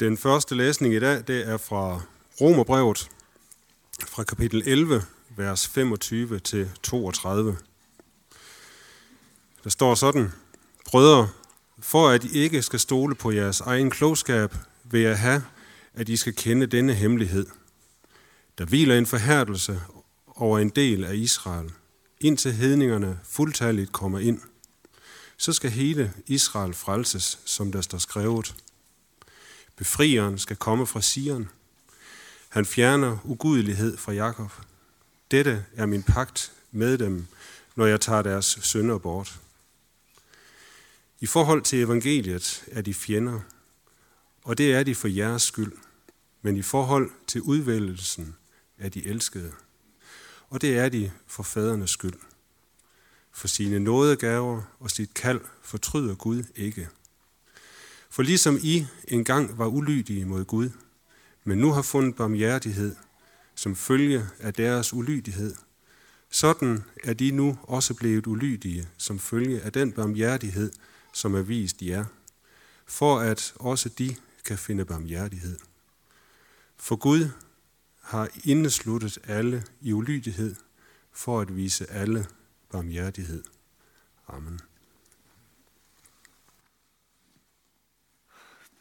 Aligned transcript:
Den 0.00 0.18
første 0.18 0.54
læsning 0.54 0.94
i 0.94 0.98
dag, 0.98 1.22
det 1.26 1.48
er 1.48 1.56
fra 1.56 2.00
Romerbrevet, 2.40 3.10
fra 4.06 4.24
kapitel 4.24 4.62
11, 4.66 5.02
vers 5.36 5.68
25 5.68 6.38
til 6.38 6.70
32. 6.82 7.56
Der 9.64 9.70
står 9.70 9.94
sådan, 9.94 10.32
Brødre, 10.86 11.28
for 11.78 12.08
at 12.08 12.24
I 12.24 12.38
ikke 12.38 12.62
skal 12.62 12.80
stole 12.80 13.14
på 13.14 13.30
jeres 13.30 13.60
egen 13.60 13.90
klogskab, 13.90 14.54
vil 14.84 15.00
jeg 15.00 15.18
have, 15.18 15.44
at 15.94 16.08
I 16.08 16.16
skal 16.16 16.34
kende 16.34 16.66
denne 16.66 16.94
hemmelighed. 16.94 17.46
Der 18.58 18.64
hviler 18.64 18.98
en 18.98 19.06
forhærdelse 19.06 19.80
over 20.26 20.58
en 20.58 20.68
del 20.68 21.04
af 21.04 21.14
Israel, 21.14 21.72
indtil 22.20 22.52
hedningerne 22.52 23.20
fuldtalligt 23.24 23.92
kommer 23.92 24.18
ind. 24.18 24.40
Så 25.36 25.52
skal 25.52 25.70
hele 25.70 26.12
Israel 26.26 26.74
frelses, 26.74 27.38
som 27.44 27.72
der 27.72 27.80
står 27.80 27.98
skrevet. 27.98 28.54
Befrieren 29.76 30.38
skal 30.38 30.56
komme 30.56 30.86
fra 30.86 31.00
Sion. 31.02 31.48
Han 32.48 32.66
fjerner 32.66 33.18
ugudelighed 33.24 33.96
fra 33.96 34.12
Jakob. 34.12 34.52
Dette 35.30 35.66
er 35.76 35.86
min 35.86 36.02
pagt 36.02 36.52
med 36.70 36.98
dem, 36.98 37.26
når 37.76 37.86
jeg 37.86 38.00
tager 38.00 38.22
deres 38.22 38.58
sønder 38.62 38.98
bort. 38.98 39.40
I 41.20 41.26
forhold 41.26 41.62
til 41.62 41.82
evangeliet 41.82 42.64
er 42.66 42.82
de 42.82 42.94
fjender, 42.94 43.40
og 44.42 44.58
det 44.58 44.74
er 44.74 44.82
de 44.82 44.94
for 44.94 45.08
jeres 45.08 45.42
skyld. 45.42 45.72
Men 46.42 46.56
i 46.56 46.62
forhold 46.62 47.10
til 47.26 47.42
udvælgelsen 47.42 48.36
er 48.78 48.88
de 48.88 49.06
elskede, 49.06 49.52
og 50.50 50.60
det 50.60 50.78
er 50.78 50.88
de 50.88 51.12
for 51.26 51.42
fadernes 51.42 51.90
skyld. 51.90 52.18
For 53.32 53.48
sine 53.48 53.80
nådegaver 53.80 54.62
og 54.80 54.90
sit 54.90 55.14
kald 55.14 55.40
fortryder 55.62 56.14
Gud 56.14 56.44
ikke. 56.56 56.88
For 58.14 58.22
ligesom 58.22 58.58
I 58.62 58.86
engang 59.08 59.58
var 59.58 59.66
ulydige 59.66 60.24
mod 60.24 60.44
Gud, 60.44 60.70
men 61.44 61.58
nu 61.58 61.72
har 61.72 61.82
fundet 61.82 62.16
barmhjertighed 62.16 62.96
som 63.54 63.76
følge 63.76 64.26
af 64.40 64.54
deres 64.54 64.92
ulydighed, 64.92 65.54
sådan 66.30 66.84
er 67.04 67.12
de 67.12 67.30
nu 67.30 67.58
også 67.62 67.94
blevet 67.94 68.26
ulydige 68.26 68.88
som 68.96 69.18
følge 69.18 69.60
af 69.60 69.72
den 69.72 69.92
barmhjertighed, 69.92 70.72
som 71.12 71.34
er 71.34 71.42
vist 71.42 71.82
jer, 71.82 72.04
for 72.86 73.18
at 73.18 73.54
også 73.56 73.88
de 73.88 74.16
kan 74.44 74.58
finde 74.58 74.84
barmhjertighed. 74.84 75.58
For 76.76 76.96
Gud 76.96 77.28
har 78.00 78.28
indesluttet 78.44 79.18
alle 79.24 79.64
i 79.80 79.92
ulydighed, 79.92 80.54
for 81.12 81.40
at 81.40 81.56
vise 81.56 81.90
alle 81.90 82.26
barmhjertighed. 82.70 83.42
Amen. 84.28 84.60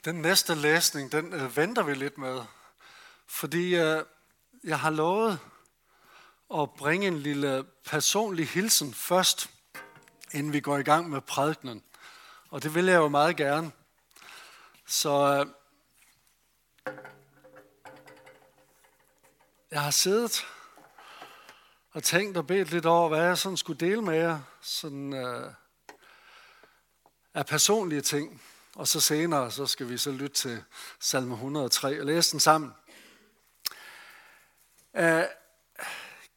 Den 0.06 0.16
næste 0.16 0.56
læsning, 0.56 1.12
den 1.12 1.34
øh, 1.34 1.58
venter 1.58 1.84
vi 1.84 1.94
lidt 1.94 2.18
med, 2.18 2.42
fordi 3.28 3.76
øh, 3.76 4.04
jeg 4.64 4.80
har 4.80 4.90
lovet 4.90 5.40
at 6.54 6.70
bringe 6.78 7.08
en 7.08 7.20
lille 7.20 7.66
personlig 7.86 8.48
hilsen 8.48 8.94
først, 8.94 9.50
inden 10.34 10.54
vi 10.54 10.60
går 10.60 10.78
i 10.78 10.84
gang 10.84 11.10
med 11.10 11.22
prædikenen. 11.22 11.84
Og 12.50 12.64
det 12.64 12.76
vil 12.76 12.86
jeg 12.86 12.96
jo 12.96 13.08
meget 13.08 13.38
gerne. 13.38 13.72
Så 14.86 15.46
øh, 16.88 16.94
jeg 19.72 19.82
har 19.82 19.92
siddet 19.92 20.48
og 21.92 22.04
tænkt 22.04 22.38
og 22.38 22.48
bedt 22.48 22.72
lidt 22.72 22.86
over, 22.86 23.10
hvad 23.10 23.22
jeg 23.22 23.38
sådan 23.38 23.58
skulle 23.58 23.80
dele 23.80 24.02
med 24.02 24.16
jer 24.16 24.40
sådan, 24.62 25.14
øh, 25.14 25.54
af 27.34 27.46
personlige 27.46 28.02
ting. 28.02 28.42
Og 28.76 28.88
så 28.88 29.00
senere, 29.00 29.52
så 29.52 29.66
skal 29.66 29.90
vi 29.90 29.98
så 29.98 30.12
lytte 30.12 30.36
til 30.36 30.64
salme 31.00 31.34
103 31.34 32.00
og 32.00 32.06
læse 32.06 32.32
den 32.32 32.40
sammen. 32.40 32.72
Uh, 34.94 35.24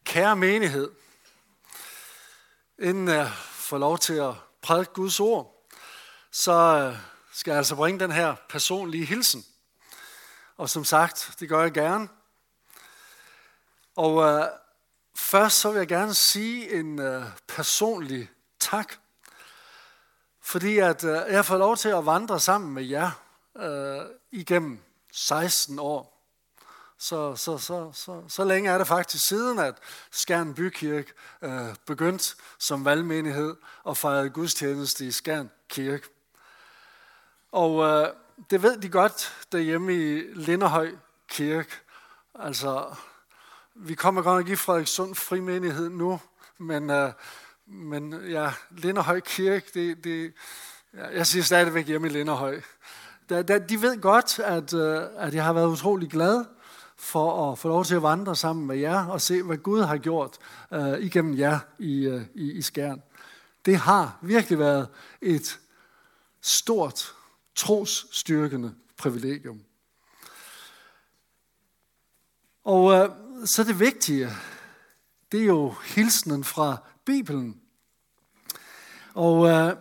kære 0.04 0.36
menighed, 0.36 0.90
inden 2.78 3.08
jeg 3.08 3.32
får 3.52 3.78
lov 3.78 3.98
til 3.98 4.14
at 4.14 4.34
prædike 4.62 4.92
Guds 4.92 5.20
ord, 5.20 5.68
så 6.30 6.52
øh, 6.52 6.98
skal 7.32 7.50
jeg 7.50 7.58
altså 7.58 7.76
bringe 7.76 8.00
den 8.00 8.12
her 8.12 8.34
personlige 8.48 9.04
hilsen. 9.04 9.44
Og 10.56 10.70
som 10.70 10.84
sagt, 10.84 11.34
det 11.40 11.48
gør 11.48 11.62
jeg 11.62 11.72
gerne. 11.72 12.08
Og 13.96 14.22
øh, 14.22 14.46
først 15.16 15.60
så 15.60 15.70
vil 15.70 15.78
jeg 15.78 15.88
gerne 15.88 16.14
sige 16.14 16.72
en 16.72 16.98
øh, 16.98 17.24
personlig 17.48 18.30
tak 18.60 18.94
fordi 20.46 20.78
at 20.78 21.04
øh, 21.04 21.20
jeg 21.30 21.44
får 21.44 21.56
lov 21.56 21.76
til 21.76 21.88
at 21.88 22.06
vandre 22.06 22.40
sammen 22.40 22.74
med 22.74 22.82
jer 22.82 23.10
øh, 23.56 24.06
igennem 24.30 24.78
16 25.12 25.78
år. 25.78 26.12
Så, 26.98 27.36
så, 27.36 27.58
så, 27.58 27.90
så, 27.92 28.22
så 28.28 28.44
længe 28.44 28.70
er 28.70 28.78
det 28.78 28.86
faktisk 28.86 29.28
siden, 29.28 29.58
at 29.58 29.74
Skjern 30.10 30.54
Bykirke 30.54 31.12
øh, 31.42 31.74
begyndte 31.86 32.34
som 32.58 32.84
valgmenighed 32.84 33.56
og 33.84 33.96
fejrede 33.96 34.30
gudstjeneste 34.30 35.06
i 35.06 35.10
Skjern 35.10 35.50
Kirke. 35.68 36.08
Og 37.52 37.84
øh, 37.84 38.08
det 38.50 38.62
ved 38.62 38.78
de 38.78 38.88
godt 38.88 39.46
derhjemme 39.52 39.94
i 39.94 40.22
Linderhøj 40.34 40.90
Kirke. 41.28 41.72
Altså, 42.34 42.94
vi 43.74 43.94
kommer 43.94 44.22
godt 44.22 44.40
nok 44.40 44.48
i 44.48 44.56
Frederikssund 44.56 45.14
frimenighed 45.14 45.88
nu, 45.88 46.20
men 46.58 46.90
øh, 46.90 47.12
men 47.66 48.14
ja, 48.30 48.52
Linderhøj 48.70 49.20
Kirke, 49.20 49.70
det, 49.74 50.04
det, 50.04 50.32
jeg 50.92 51.26
siger 51.26 51.42
stadigvæk 51.42 51.86
hjemme 51.86 52.06
i 52.06 52.10
Linderhøj. 52.10 52.60
Da, 53.28 53.42
da, 53.42 53.58
de 53.58 53.82
ved 53.82 54.00
godt, 54.00 54.38
at, 54.38 54.74
øh, 54.74 55.02
at 55.16 55.34
jeg 55.34 55.44
har 55.44 55.52
været 55.52 55.66
utrolig 55.66 56.10
glad 56.10 56.44
for 56.96 57.52
at 57.52 57.58
få 57.58 57.68
lov 57.68 57.84
til 57.84 57.94
at 57.94 58.02
vandre 58.02 58.36
sammen 58.36 58.66
med 58.66 58.76
jer 58.76 59.06
og 59.06 59.20
se, 59.20 59.42
hvad 59.42 59.56
Gud 59.56 59.82
har 59.82 59.96
gjort 59.96 60.38
uh, 60.70 60.98
igennem 60.98 61.38
jer 61.38 61.58
i, 61.78 62.08
uh, 62.08 62.22
i, 62.34 62.52
i 62.52 62.62
skæren. 62.62 63.02
Det 63.66 63.76
har 63.76 64.18
virkelig 64.22 64.58
været 64.58 64.88
et 65.20 65.60
stort, 66.40 67.14
trosstyrkende 67.54 68.74
privilegium. 68.96 69.60
Og 72.64 72.84
uh, 72.84 73.16
så 73.44 73.64
det 73.64 73.80
vigtige, 73.80 74.30
det 75.32 75.40
er 75.40 75.44
jo 75.44 75.74
hilsenen 75.84 76.44
fra 76.44 76.76
Bibelen. 77.06 77.60
Og 79.14 79.48
øh, 79.48 79.76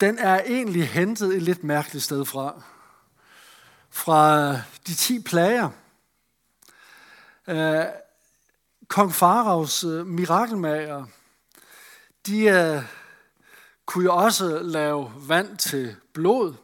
den 0.00 0.18
er 0.18 0.40
egentlig 0.40 0.88
hentet 0.88 1.36
et 1.36 1.42
lidt 1.42 1.64
mærkeligt 1.64 2.04
sted 2.04 2.24
fra. 2.24 2.62
Fra 3.90 4.48
øh, 4.48 4.58
de 4.86 4.94
ti 4.94 5.22
plager. 5.22 5.70
Øh, 7.48 7.84
Kong 8.88 9.12
Faraos 9.12 9.84
øh, 9.84 10.06
mirakelmager, 10.06 11.06
de 12.26 12.44
øh, 12.44 12.82
kunne 13.86 14.04
jo 14.04 14.16
også 14.16 14.62
lave 14.62 15.12
vand 15.16 15.58
til 15.58 15.96
blod, 16.12 16.54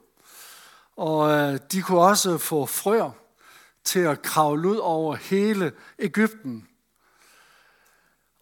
og 0.96 1.30
øh, 1.30 1.60
de 1.72 1.82
kunne 1.82 2.00
også 2.00 2.38
få 2.38 2.66
frøer 2.66 3.10
til 3.84 4.00
at 4.00 4.22
kravle 4.22 4.68
ud 4.68 4.76
over 4.76 5.14
hele 5.14 5.72
Ægypten. 5.98 6.68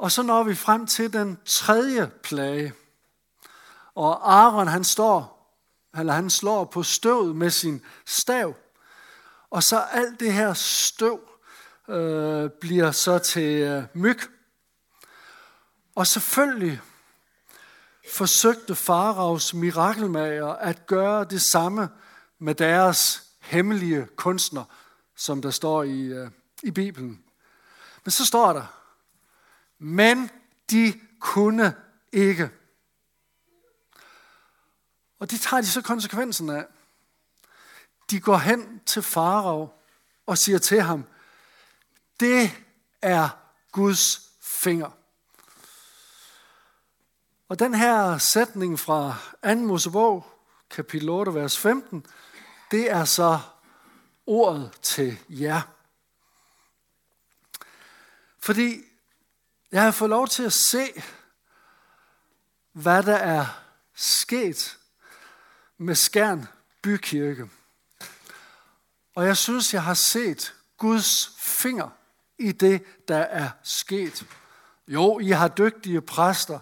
Og 0.04 0.12
så 0.12 0.22
når 0.22 0.42
vi 0.42 0.54
frem 0.54 0.86
til 0.86 1.12
den 1.12 1.38
tredje 1.44 2.10
plage. 2.22 2.74
Og 3.94 4.34
Aaron 4.34 4.68
han 4.68 4.84
står, 4.84 5.48
eller 5.98 6.12
han 6.12 6.30
slår 6.30 6.64
på 6.64 6.82
støvet 6.82 7.36
med 7.36 7.50
sin 7.50 7.82
stav. 8.06 8.54
Og 9.50 9.62
så 9.62 9.80
alt 9.80 10.20
det 10.20 10.32
her 10.32 10.54
støv 10.54 11.20
øh, 11.88 12.50
bliver 12.60 12.90
så 12.90 13.18
til 13.18 13.62
øh, 13.62 13.82
myg. 13.94 14.18
Og 15.94 16.06
selvfølgelig 16.06 16.80
forsøgte 18.14 18.74
Faraos 18.74 19.54
mirakelmager 19.54 20.48
at 20.48 20.86
gøre 20.86 21.24
det 21.24 21.42
samme 21.42 21.88
med 22.38 22.54
deres 22.54 23.22
hemmelige 23.40 24.06
kunstner, 24.16 24.64
som 25.16 25.42
der 25.42 25.50
står 25.50 25.82
i, 25.82 26.00
øh, 26.00 26.30
i 26.62 26.70
Bibelen. 26.70 27.24
Men 28.04 28.10
så 28.10 28.26
står 28.26 28.52
der, 28.52 28.83
men 29.84 30.30
de 30.70 31.00
kunne 31.20 31.76
ikke. 32.12 32.50
Og 35.18 35.30
det 35.30 35.40
tager 35.40 35.60
de 35.60 35.66
så 35.66 35.82
konsekvensen 35.82 36.50
af. 36.50 36.66
De 38.10 38.20
går 38.20 38.36
hen 38.36 38.80
til 38.86 39.02
farao 39.02 39.68
og 40.26 40.38
siger 40.38 40.58
til 40.58 40.82
ham, 40.82 41.04
det 42.20 42.50
er 43.02 43.28
Guds 43.72 44.30
finger. 44.40 44.90
Og 47.48 47.58
den 47.58 47.74
her 47.74 48.18
sætning 48.18 48.80
fra 48.80 49.16
2. 49.44 49.54
Mosebog, 49.54 50.26
kapitel 50.70 51.08
8, 51.08 51.34
vers 51.34 51.58
15, 51.58 52.06
det 52.70 52.90
er 52.90 53.04
så 53.04 53.40
ordet 54.26 54.72
til 54.82 55.18
jer. 55.28 55.62
Fordi 58.38 58.84
jeg 59.74 59.82
har 59.82 59.90
fået 59.90 60.10
lov 60.10 60.28
til 60.28 60.42
at 60.42 60.52
se, 60.52 61.02
hvad 62.72 63.02
der 63.02 63.16
er 63.16 63.46
sket 63.94 64.78
med 65.78 65.94
Skærn 65.94 66.48
Bykirke 66.82 67.48
Og 69.14 69.26
jeg 69.26 69.36
synes, 69.36 69.74
jeg 69.74 69.82
har 69.82 69.94
set 69.94 70.54
Guds 70.78 71.30
finger 71.38 71.88
i 72.38 72.52
det, 72.52 72.82
der 73.08 73.16
er 73.16 73.48
sket. 73.62 74.26
Jo, 74.88 75.18
I 75.18 75.28
har 75.28 75.48
dygtige 75.48 76.00
præster, 76.00 76.58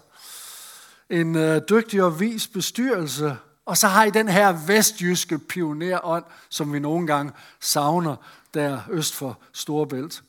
en 1.09 1.35
øh, 1.35 1.61
dygtig 1.69 2.03
og 2.03 2.19
vis 2.19 2.47
bestyrelse, 2.47 3.37
og 3.65 3.77
så 3.77 3.87
har 3.87 4.03
I 4.03 4.09
den 4.09 4.27
her 4.27 4.67
vestjyske 4.67 5.39
pionerånd, 5.39 6.25
som 6.49 6.73
vi 6.73 6.79
nogle 6.79 7.07
gange 7.07 7.33
savner 7.59 8.15
der 8.53 8.81
øst 8.89 9.15
for 9.15 9.39
Storebælt. 9.53 10.23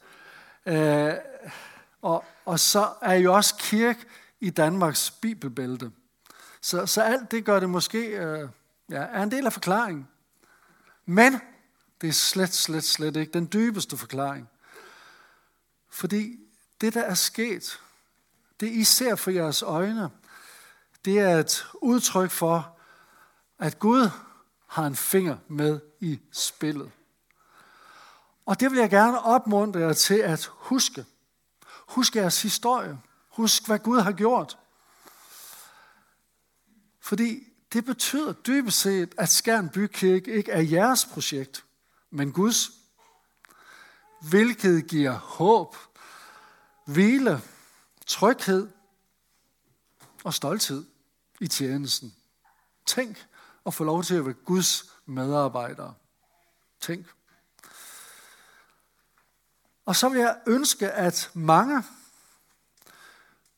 Øh, 0.67 1.13
og, 2.05 2.25
og 2.45 2.61
så 2.61 2.93
er 3.03 3.15
jo 3.15 3.35
også 3.35 3.55
kirke 3.57 4.05
i 4.41 4.51
Danmarks 4.51 5.11
bibelbælte. 5.11 5.91
Så, 6.61 6.87
så 6.87 7.03
alt 7.03 7.31
det 7.31 7.45
gør 7.45 7.61
det 7.61 7.71
måske, 7.71 7.99
øh, 7.99 8.49
ja, 8.91 9.03
er 9.03 9.23
en 9.23 9.31
del 9.31 9.47
af 9.47 9.53
forklaringen. 9.53 10.09
Men 11.07 11.41
det 12.01 12.09
er 12.09 12.13
slet, 12.13 12.55
slet, 12.55 12.85
slet 12.85 13.17
ikke 13.17 13.33
den 13.33 13.49
dybeste 13.53 13.97
forklaring. 13.97 14.49
Fordi 15.89 16.39
det, 16.81 16.95
der 16.95 17.03
er 17.03 17.15
sket, 17.15 17.81
det 18.61 18.67
I 18.67 18.85
ser 18.85 19.15
for 19.15 19.31
jeres 19.31 19.63
øjne, 19.63 20.11
det 21.05 21.21
er 21.21 21.39
et 21.39 21.67
udtryk 21.75 22.31
for, 22.31 22.79
at 23.59 23.79
Gud 23.79 24.11
har 24.67 24.87
en 24.87 24.97
finger 24.97 25.37
med 25.49 25.81
i 26.01 26.21
spillet. 26.33 26.91
Og 28.47 28.61
det 28.61 28.71
vil 28.71 28.79
jeg 28.79 28.91
gerne 28.91 29.21
opmuntre 29.21 29.81
jer 29.81 29.93
til 29.93 30.19
at 30.19 30.51
huske. 30.51 31.05
Husk 31.89 32.17
jeres 32.17 32.43
historie. 32.43 32.99
Husk, 33.29 33.67
hvad 33.67 33.79
Gud 33.79 34.01
har 34.01 34.13
gjort. 34.13 34.59
Fordi 37.01 37.45
det 37.73 37.85
betyder 37.85 38.33
dybest 38.33 38.81
set, 38.81 39.15
at 39.19 39.33
Skærn 39.33 39.69
Bykirke 39.69 40.33
ikke 40.33 40.53
er 40.53 40.61
jeres 40.61 41.05
projekt, 41.05 41.65
men 42.11 42.33
Guds. 42.33 42.71
Hvilket 44.21 44.87
giver 44.89 45.13
håb, 45.13 45.77
hvile, 46.87 47.43
tryghed 48.07 48.71
og 50.25 50.35
stolthed 50.35 50.85
i 51.41 51.47
tjenesten. 51.47 52.15
Tænk 52.87 53.27
at 53.67 53.75
få 53.75 53.85
lov 53.85 54.03
til 54.03 54.15
at 54.15 54.25
være 54.25 54.35
Guds 54.35 54.93
medarbejdere. 55.07 55.95
Tænk. 56.81 57.14
Og 59.85 59.97
så 59.97 60.09
vil 60.09 60.21
jeg 60.21 60.37
ønske, 60.47 60.91
at 60.91 61.31
mange 61.35 61.83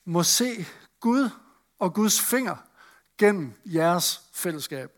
må 0.04 0.22
se 0.22 0.66
Gud 1.00 1.30
og 1.78 1.94
Guds 1.94 2.20
finger 2.20 2.56
gennem 3.18 3.54
jeres 3.64 4.20
fællesskab. 4.32 4.92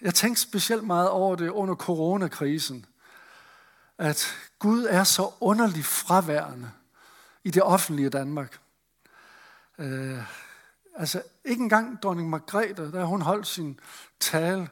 Jeg 0.00 0.14
tænkte 0.14 0.42
specielt 0.42 0.84
meget 0.84 1.08
over 1.08 1.36
det 1.36 1.48
under 1.48 1.74
coronakrisen, 1.74 2.86
at 3.98 4.34
Gud 4.58 4.84
er 4.84 5.04
så 5.04 5.32
underligt 5.40 5.86
fraværende 5.86 6.70
i 7.44 7.50
det 7.50 7.62
offentlige 7.62 8.10
Danmark. 8.10 8.60
Øh, 9.78 10.22
altså 10.94 11.22
ikke 11.44 11.62
engang 11.62 12.02
dronning 12.02 12.30
Margrethe, 12.30 12.92
da 12.92 13.04
hun 13.04 13.22
holdt 13.22 13.46
sin 13.46 13.80
tale, 14.20 14.68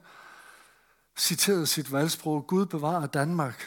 citerede 1.16 1.66
sit 1.66 1.93
valgsprog, 1.93 2.46
Gud 2.46 2.66
bevarer 2.66 3.06
Danmark. 3.06 3.66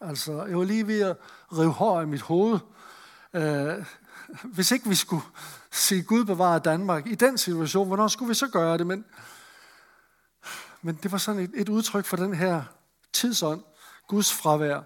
Altså, 0.00 0.44
jeg 0.44 0.58
var 0.58 0.64
lige 0.64 0.86
ved 0.86 1.00
at 1.00 1.16
rive 1.52 1.72
hår 1.72 2.00
i 2.00 2.06
mit 2.06 2.20
hoved. 2.20 2.58
Øh, 3.34 3.84
hvis 4.44 4.70
ikke 4.70 4.88
vi 4.88 4.94
skulle 4.94 5.22
sige 5.70 6.02
Gud 6.02 6.24
bevarer 6.24 6.58
Danmark 6.58 7.06
i 7.06 7.14
den 7.14 7.38
situation, 7.38 7.86
hvornår 7.86 8.08
skulle 8.08 8.28
vi 8.28 8.34
så 8.34 8.48
gøre 8.48 8.78
det? 8.78 8.86
Men, 8.86 9.04
men 10.82 10.98
det 11.02 11.12
var 11.12 11.18
sådan 11.18 11.40
et, 11.40 11.50
et 11.54 11.68
udtryk 11.68 12.04
for 12.04 12.16
den 12.16 12.34
her 12.34 12.62
tidsånd, 13.12 13.64
Guds 14.08 14.32
fravær. 14.32 14.80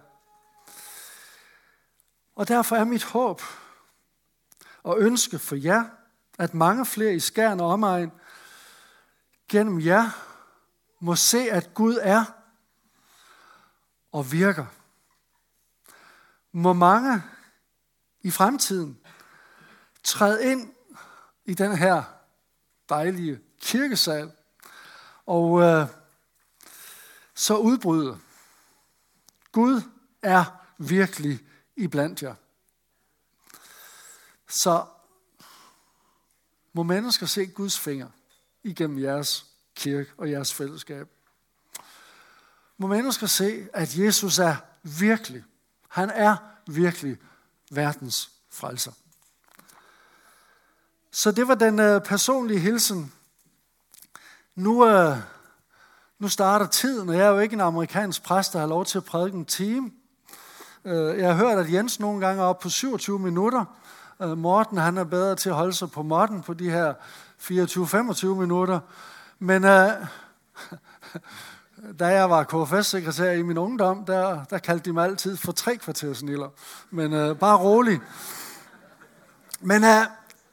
Og 2.37 2.49
derfor 2.49 2.77
er 2.77 2.85
mit 2.85 3.05
håb 3.05 3.43
og 4.83 4.99
ønske 4.99 5.39
for 5.39 5.57
jer, 5.57 5.85
at 6.39 6.55
mange 6.55 6.87
flere 6.87 7.15
i 7.15 7.21
skærn 7.21 7.61
og 7.61 7.67
omegn 7.67 8.13
gennem 9.49 9.81
jer 9.81 10.28
må 11.01 11.17
se, 11.17 11.39
at 11.39 11.75
Gud 11.75 11.99
er 12.03 12.25
og 14.13 14.33
virker. 14.33 14.67
Må 16.53 16.73
mange 16.73 17.23
i 18.21 18.31
fremtiden 18.31 19.01
træde 20.05 20.51
ind 20.51 20.75
i 21.45 21.55
den 21.55 21.77
her 21.77 22.03
dejlige 22.89 23.41
kirkesal 23.61 24.33
og 25.27 25.61
øh, 25.61 25.87
så 27.35 27.57
udbryde. 27.57 28.21
Gud 29.53 29.83
er 30.23 30.45
virkelig 30.79 31.41
i 31.77 31.87
blandt 31.87 32.23
jer. 32.23 32.35
Så 34.49 34.87
må 36.73 36.83
mennesker 36.83 37.27
se 37.27 37.47
Guds 37.47 37.79
finger 37.79 38.11
igennem 38.63 39.03
jeres 39.03 39.47
kirke 39.79 40.11
og 40.17 40.31
jeres 40.31 40.55
fællesskab. 40.55 41.09
Må 42.79 42.87
mennesker 42.87 43.27
se, 43.27 43.67
at 43.73 43.99
Jesus 43.99 44.39
er 44.39 44.57
virkelig, 44.83 45.45
han 45.89 46.11
er 46.11 46.37
virkelig 46.67 47.17
verdens 47.71 48.31
frelser. 48.51 48.93
Så 51.11 51.33
det 51.33 51.49
var 51.49 51.55
den 51.55 51.79
øh, 51.79 52.01
personlige 52.01 52.61
hilsen. 52.61 53.13
Nu, 54.55 54.87
øh, 54.87 55.17
nu 56.19 56.29
starter 56.29 56.67
tiden, 56.67 57.09
og 57.09 57.17
jeg 57.17 57.27
er 57.27 57.31
jo 57.31 57.39
ikke 57.39 57.55
en 57.55 57.61
amerikansk 57.61 58.23
præst, 58.23 58.53
der 58.53 58.59
har 58.59 58.67
lov 58.67 58.85
til 58.85 58.99
at 58.99 59.05
prædike 59.05 59.37
en 59.37 59.45
time. 59.45 59.91
Øh, 60.85 61.19
jeg 61.19 61.29
har 61.29 61.35
hørt, 61.35 61.59
at 61.59 61.73
Jens 61.73 62.01
nogle 62.01 62.27
gange 62.27 62.43
er 62.43 62.47
oppe 62.47 62.63
på 62.63 62.69
27 62.69 63.19
minutter. 63.19 63.65
Øh, 64.23 64.39
Morten 64.39 64.79
han 64.79 64.99
er 64.99 65.05
bedre 65.05 65.37
til 65.37 65.49
at 65.49 65.55
holde 65.55 65.73
sig 65.73 65.91
på 65.91 66.03
modden 66.03 66.43
på 66.43 66.55
de 66.55 66.71
her 66.71 66.95
24-25 67.41 68.27
minutter. 68.27 68.81
Men 69.39 69.65
øh, 69.65 69.91
da 72.01 72.07
jeg 72.07 72.31
var 72.31 72.45
KFS-sekretær 72.45 73.31
i 73.31 73.43
min 73.43 73.59
ungdom, 73.59 74.05
der, 74.05 74.45
der 74.45 74.59
kaldte 74.59 74.85
de 74.85 74.93
mig 74.93 75.05
altid 75.05 75.37
for 75.37 75.53
tre 75.53 75.77
kvartersniller. 75.77 76.49
Men 76.91 77.13
øh, 77.13 77.37
bare 77.37 77.57
rolig. 77.57 78.01
Men 79.61 79.85
øh, 79.85 80.07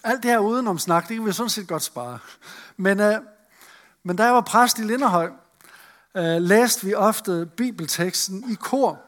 alt 0.04 0.24
det 0.24 0.32
her 0.32 0.40
udenom 0.40 0.80
snak, 0.80 1.08
det 1.08 1.18
kan 1.18 1.26
vi 1.26 1.32
sådan 1.32 1.50
set 1.50 1.68
godt 1.68 1.84
spare. 1.84 2.20
Men, 2.78 3.00
øh, 3.00 3.16
men 4.04 4.16
da 4.16 4.24
jeg 4.24 4.34
var 4.34 4.42
præst 4.42 4.80
i 4.80 4.82
Linderhøj, 4.82 5.30
øh, 6.16 6.42
læste 6.42 6.86
vi 6.86 6.94
ofte 6.94 7.50
bibelteksten 7.58 8.52
i 8.52 8.56
kor. 8.56 9.00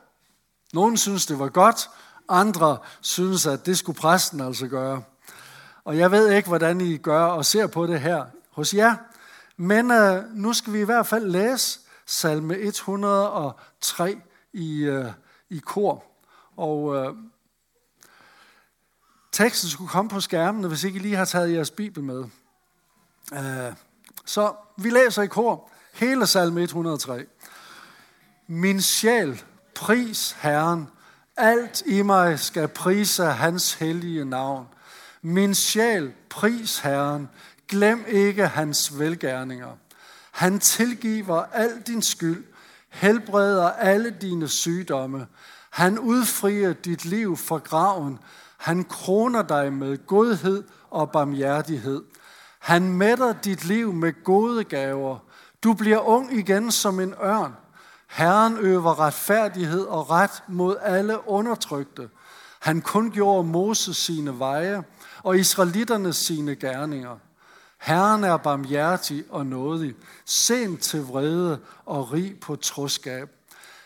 Nogle 0.74 0.98
synes, 0.98 1.25
det 1.25 1.40
var 1.40 1.50
godt, 1.50 1.90
andre 2.30 2.78
synes, 3.01 3.46
at 3.46 3.66
det 3.66 3.78
skulle 3.78 4.00
præsten 4.00 4.42
altså 4.42 4.68
gøre. 4.68 5.04
Og 5.86 5.98
jeg 5.98 6.12
ved 6.12 6.32
ikke, 6.32 6.48
hvordan 6.48 6.82
I 6.82 6.98
gør 6.98 7.24
og 7.25 7.46
ser 7.46 7.68
på 7.68 7.88
det 7.88 8.00
her 8.00 8.25
hos 8.51 8.74
jer. 8.74 8.96
Men 9.58 9.92
øh, 9.92 10.24
nu 10.34 10.54
skal 10.54 10.74
vi 10.74 10.80
i 10.80 10.86
hvert 10.86 11.08
fald 11.08 11.28
læse 11.28 11.80
salme 12.06 12.58
103 12.58 14.22
i, 14.54 14.84
øh, 14.84 15.12
i 15.50 15.58
kor. 15.58 16.04
Og 16.58 16.96
øh, 16.96 17.16
teksten 19.32 19.70
skulle 19.70 19.90
komme 19.90 20.10
på 20.10 20.20
skærmen, 20.20 20.64
hvis 20.64 20.84
ikke 20.84 21.00
I 21.00 21.02
lige 21.02 21.16
har 21.16 21.26
taget 21.26 21.54
jeres 21.54 21.72
bibel 21.72 22.04
med. 22.04 22.26
Øh, 23.34 23.74
så 24.26 24.54
vi 24.78 24.90
læser 24.90 25.22
i 25.22 25.28
kor 25.28 25.70
hele 25.94 26.28
salme 26.28 26.62
103. 26.62 27.26
Min 28.48 28.82
sjæl, 28.82 29.44
pris 29.76 30.32
Herren, 30.32 30.88
alt 31.38 31.84
i 31.86 32.02
mig 32.02 32.40
skal 32.40 32.68
prise 32.68 33.26
hans 33.26 33.74
hellige 33.74 34.26
navn. 34.26 34.68
Min 35.22 35.56
sjæl, 35.56 36.14
pris 36.30 36.80
Herren, 36.80 37.30
glem 37.68 38.06
ikke 38.08 38.48
hans 38.48 39.00
velgærninger. 39.00 39.78
Han 40.32 40.60
tilgiver 40.60 41.44
al 41.54 41.82
din 41.88 42.02
skyld, 42.02 42.44
helbreder 42.90 43.70
alle 43.70 44.10
dine 44.10 44.48
sygdomme. 44.48 45.28
Han 45.70 46.00
udfrier 46.00 46.74
dit 46.74 47.06
liv 47.06 47.38
fra 47.38 47.58
graven. 47.58 48.20
Han 48.58 48.84
kroner 48.84 49.42
dig 49.42 49.74
med 49.74 50.08
godhed 50.08 50.64
og 50.90 51.12
barmhjertighed. 51.12 52.04
Han 52.60 52.94
mætter 52.94 53.34
dit 53.34 53.66
liv 53.66 53.94
med 53.94 54.24
gode 54.24 54.64
gaver. 54.64 55.18
Du 55.64 55.74
bliver 55.74 56.00
ung 56.00 56.38
igen 56.38 56.72
som 56.72 57.00
en 57.00 57.14
ørn. 57.24 57.54
Herren 58.10 58.58
øver 58.58 59.00
retfærdighed 59.00 59.82
og 59.86 60.10
ret 60.10 60.44
mod 60.48 60.76
alle 60.82 61.30
undertrykte. 61.30 62.10
Han 62.60 62.82
kun 62.82 63.12
gjorde 63.12 63.48
Moses 63.48 63.98
sine 63.98 64.40
veje 64.40 64.84
og 65.24 65.38
israelitterne 65.38 66.14
sine 66.14 66.56
gerninger. 66.56 67.18
Herren 67.88 68.24
er 68.24 68.38
barmhjertig 68.38 69.24
og 69.29 69.46
nådig, 69.46 69.96
sent 70.25 70.82
til 70.82 71.03
vrede 71.03 71.60
og 71.86 72.12
rig 72.12 72.39
på 72.39 72.56
troskab. 72.56 73.29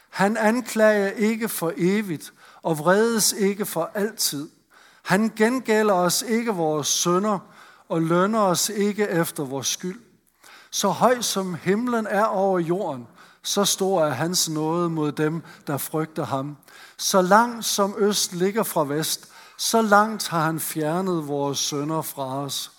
Han 0.10 0.38
anklager 0.38 1.10
ikke 1.10 1.50
for 1.50 1.74
evigt 1.78 2.34
og 2.62 2.80
vredes 2.80 3.34
ikke 3.34 3.66
for 3.66 3.92
altid. 3.94 4.50
Han 5.04 5.32
gengælder 5.36 5.94
os 5.94 6.22
ikke 6.22 6.52
vores 6.52 6.88
sønder 6.88 7.40
og 7.90 8.02
lønner 8.02 8.40
os 8.40 8.70
ikke 8.70 9.08
efter 9.08 9.44
vores 9.44 9.68
skyld. 9.68 10.02
Så 10.72 10.90
høj 10.90 11.22
som 11.22 11.54
himlen 11.54 12.08
er 12.10 12.26
over 12.26 12.60
jorden, 12.60 13.08
så 13.44 13.66
stor 13.66 14.06
er 14.06 14.10
hans 14.10 14.50
nåde 14.50 14.90
mod 14.90 15.12
dem, 15.12 15.42
der 15.68 15.78
frygter 15.78 16.26
ham. 16.26 16.58
Så 16.98 17.22
langt 17.22 17.66
som 17.66 17.96
øst 17.98 18.34
ligger 18.34 18.64
fra 18.64 18.84
vest, 18.84 19.28
så 19.58 19.82
langt 19.82 20.28
har 20.28 20.46
han 20.46 20.60
fjernet 20.60 21.28
vores 21.28 21.60
sønder 21.60 22.02
fra 22.02 22.44
os. 22.44 22.72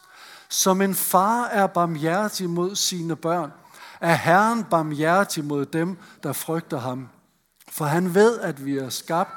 Som 0.52 0.80
en 0.80 0.94
far 0.94 1.44
er 1.44 1.66
barmhjertig 1.66 2.50
mod 2.50 2.76
sine 2.76 3.16
børn, 3.16 3.52
er 4.00 4.14
Herren 4.14 4.64
barmhjertig 4.64 5.44
mod 5.44 5.66
dem, 5.66 5.96
der 6.22 6.32
frygter 6.32 6.78
ham. 6.78 7.08
For 7.68 7.84
han 7.84 8.14
ved, 8.14 8.40
at 8.40 8.64
vi 8.64 8.78
er 8.78 8.88
skabt, 8.88 9.30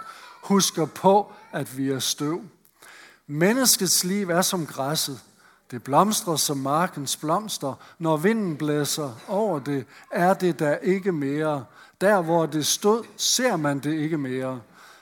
husker 0.43 0.85
på, 0.85 1.31
at 1.51 1.77
vi 1.77 1.89
er 1.89 1.99
støv. 1.99 2.41
Menneskets 3.27 4.03
liv 4.03 4.29
er 4.29 4.41
som 4.41 4.65
græsset. 4.65 5.19
Det 5.71 5.83
blomstrer 5.83 6.35
som 6.35 6.57
markens 6.57 7.17
blomster. 7.17 7.73
Når 7.99 8.17
vinden 8.17 8.57
blæser 8.57 9.11
over 9.27 9.59
det, 9.59 9.85
er 10.11 10.33
det 10.33 10.59
der 10.59 10.77
ikke 10.77 11.11
mere. 11.11 11.65
Der, 12.01 12.21
hvor 12.21 12.45
det 12.45 12.65
stod, 12.65 13.03
ser 13.17 13.55
man 13.55 13.79
det 13.79 13.93
ikke 13.93 14.17
mere. 14.17 14.61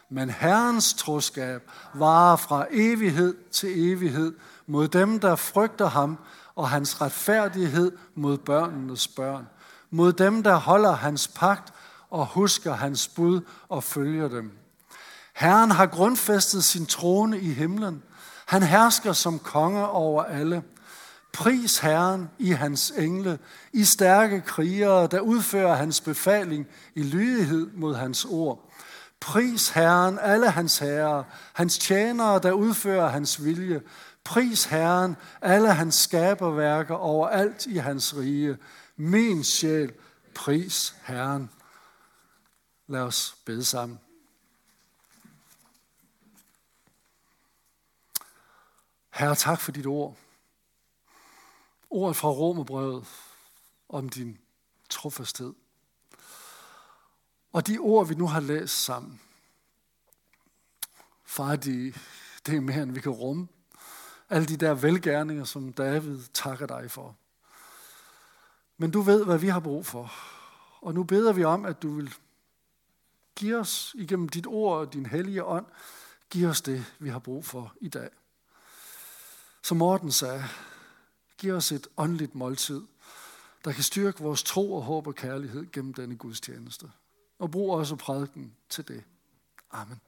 Men 0.10 0.30
Herrens 0.30 0.94
troskab 0.94 1.62
varer 1.94 2.36
fra 2.36 2.66
evighed 2.72 3.36
til 3.52 3.92
evighed 3.92 4.34
mod 4.68 4.88
dem, 4.88 5.20
der 5.20 5.36
frygter 5.36 5.88
ham, 5.88 6.18
og 6.56 6.70
hans 6.70 7.02
retfærdighed 7.02 7.92
mod 8.16 8.38
børnenes 8.38 9.08
børn. 9.08 9.48
Mod 9.92 10.14
dem, 10.14 10.44
der 10.44 10.56
holder 10.56 10.92
hans 10.92 11.28
pagt 11.28 11.74
og 12.10 12.26
husker 12.26 12.74
hans 12.74 13.08
bud 13.08 13.42
og 13.70 13.84
følger 13.84 14.28
dem. 14.28 14.52
Herren 15.36 15.72
har 15.72 15.86
grundfæstet 15.86 16.64
sin 16.64 16.86
trone 16.86 17.40
i 17.40 17.54
himlen. 17.54 18.04
Han 18.46 18.64
hersker 18.64 19.14
som 19.14 19.40
konge 19.40 19.88
over 19.88 20.24
alle. 20.24 20.64
Pris 21.34 21.78
Herren 21.78 22.30
i 22.40 22.52
hans 22.52 22.94
engle, 22.98 23.40
i 23.74 23.84
stærke 23.84 24.42
krigere, 24.42 25.08
der 25.08 25.20
udfører 25.20 25.76
hans 25.76 26.02
befaling 26.02 26.68
i 26.96 27.04
lydighed 27.04 27.70
mod 27.74 27.96
hans 27.96 28.26
ord. 28.26 28.70
Pris 29.20 29.70
Herren, 29.70 30.20
alle 30.22 30.50
hans 30.50 30.78
herrer, 30.78 31.24
hans 31.54 31.78
tjenere, 31.78 32.40
der 32.40 32.52
udfører 32.52 33.10
hans 33.10 33.44
vilje. 33.44 33.82
Pris 34.24 34.66
Herren, 34.66 35.16
alle 35.42 35.74
hans 35.74 35.96
skaberværker 35.96 36.96
overalt 36.96 37.66
i 37.66 37.78
hans 37.78 38.16
rige. 38.16 38.58
Min 38.96 39.44
sjæl, 39.44 39.94
pris 40.36 40.96
Herren. 41.04 41.52
Lad 42.88 43.02
os 43.02 43.38
bede 43.46 43.66
sammen. 43.66 44.00
Herre, 49.10 49.36
tak 49.36 49.60
for 49.60 49.72
dit 49.72 49.86
ord. 49.86 50.18
Ordet 51.90 52.16
fra 52.16 52.30
Romerbrevet 52.30 53.08
om 53.90 54.10
din 54.10 54.40
trofasthed. 54.90 55.54
Og 57.54 57.68
de 57.68 57.78
ord, 57.78 58.08
vi 58.08 58.16
nu 58.16 58.28
har 58.28 58.40
læst 58.40 58.84
sammen, 58.84 59.22
far, 61.26 61.56
de, 61.56 61.94
det 62.46 62.56
er 62.56 62.62
mere, 62.62 62.84
end 62.84 62.92
vi 62.92 63.02
kan 63.02 63.12
rumme. 63.12 63.48
Alle 64.34 64.46
de 64.46 64.58
der 64.58 64.74
velgærninger, 64.74 65.44
som 65.44 65.74
David 65.74 66.20
takker 66.34 66.66
dig 66.66 66.92
for. 66.92 67.16
Men 68.78 68.92
du 68.92 69.02
ved, 69.02 69.26
hvad 69.26 69.38
vi 69.38 69.48
har 69.48 69.60
brug 69.60 69.86
for. 69.86 70.14
Og 70.82 70.94
nu 70.94 71.04
beder 71.04 71.34
vi 71.34 71.44
om, 71.44 71.66
at 71.66 71.82
du 71.82 71.96
vil 71.96 72.14
give 73.36 73.58
os 73.58 73.96
igennem 73.98 74.30
dit 74.30 74.48
ord 74.48 74.80
og 74.80 74.94
din 74.94 75.06
hellige 75.06 75.44
ånd, 75.44 75.66
give 76.30 76.50
os 76.50 76.62
det, 76.62 76.94
vi 77.00 77.10
har 77.10 77.20
brug 77.20 77.46
for 77.46 77.74
i 77.82 77.88
dag. 77.88 78.10
Som 79.64 79.78
Morten 79.78 80.12
sagde, 80.12 80.44
giv 81.38 81.54
os 81.54 81.72
et 81.72 81.88
åndeligt 81.98 82.36
måltid, 82.36 82.82
der 83.66 83.72
kan 83.72 83.84
styrke 83.84 84.24
vores 84.24 84.44
tro 84.44 84.74
og 84.74 84.84
håb 84.84 85.08
og 85.08 85.16
kærlighed 85.16 85.72
gennem 85.72 85.94
denne 85.94 86.16
gudstjeneste. 86.16 86.92
Og 87.40 87.52
brug 87.52 87.74
også 87.74 87.96
prædiken 87.96 88.56
til 88.70 88.88
det. 88.88 89.04
Amen. 89.72 90.02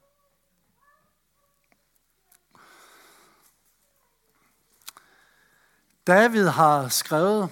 David 6.07 6.47
har 6.47 6.87
skrevet 6.87 7.49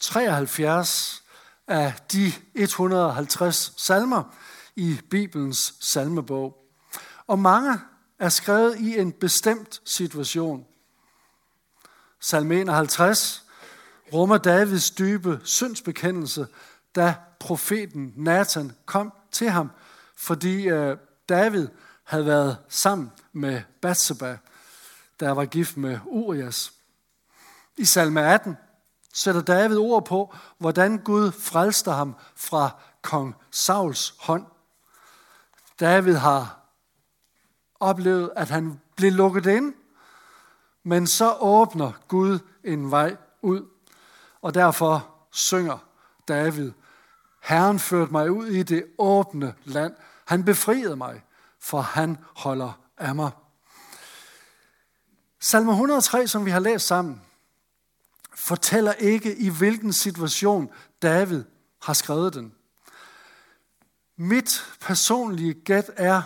73 0.00 1.22
af 1.66 1.94
de 2.12 2.32
150 2.54 3.72
salmer 3.76 4.34
i 4.76 5.00
Bibelens 5.10 5.74
salmebog. 5.80 6.56
Og 7.26 7.38
mange 7.38 7.80
er 8.18 8.28
skrevet 8.28 8.78
i 8.78 8.98
en 8.98 9.12
bestemt 9.12 9.80
situation. 9.84 10.66
Salme 12.20 12.60
51 12.60 13.44
rummer 14.12 14.38
Davids 14.38 14.90
dybe 14.90 15.40
syndsbekendelse, 15.44 16.46
da 16.94 17.14
profeten 17.40 18.12
Nathan 18.16 18.72
kom 18.86 19.12
til 19.32 19.50
ham, 19.50 19.70
fordi 20.16 20.68
øh, 20.68 20.96
David 21.28 21.68
havde 22.04 22.26
været 22.26 22.56
sammen 22.68 23.12
med 23.32 23.62
Bathsheba, 23.82 24.38
der 25.20 25.30
var 25.30 25.44
gift 25.44 25.76
med 25.76 25.98
Urias. 26.06 26.75
I 27.78 27.84
salme 27.84 28.22
18 28.22 28.56
sætter 29.14 29.40
David 29.40 29.78
ord 29.78 30.04
på, 30.04 30.34
hvordan 30.58 30.98
Gud 30.98 31.32
frelste 31.32 31.90
ham 31.90 32.16
fra 32.36 32.70
kong 33.02 33.34
Sauls 33.50 34.14
hånd. 34.18 34.46
David 35.80 36.14
har 36.14 36.58
oplevet, 37.80 38.30
at 38.36 38.48
han 38.48 38.80
blev 38.96 39.12
lukket 39.12 39.46
ind, 39.46 39.74
men 40.82 41.06
så 41.06 41.36
åbner 41.40 41.92
Gud 42.08 42.38
en 42.64 42.90
vej 42.90 43.16
ud. 43.42 43.66
Og 44.42 44.54
derfor 44.54 45.14
synger 45.30 45.78
David, 46.28 46.72
Herren 47.42 47.78
førte 47.78 48.12
mig 48.12 48.30
ud 48.30 48.46
i 48.46 48.62
det 48.62 48.86
åbne 48.98 49.54
land. 49.64 49.94
Han 50.24 50.44
befriede 50.44 50.96
mig, 50.96 51.24
for 51.60 51.80
han 51.80 52.18
holder 52.36 52.72
af 52.98 53.14
mig. 53.14 53.30
Salme 55.40 55.70
103, 55.70 56.26
som 56.26 56.44
vi 56.44 56.50
har 56.50 56.60
læst 56.60 56.86
sammen, 56.86 57.22
fortæller 58.46 58.92
ikke, 58.92 59.36
i 59.36 59.48
hvilken 59.48 59.92
situation 59.92 60.70
David 61.02 61.44
har 61.82 61.92
skrevet 61.92 62.34
den. 62.34 62.52
Mit 64.18 64.76
personlige 64.80 65.54
gæt 65.54 65.90
er, 65.96 66.22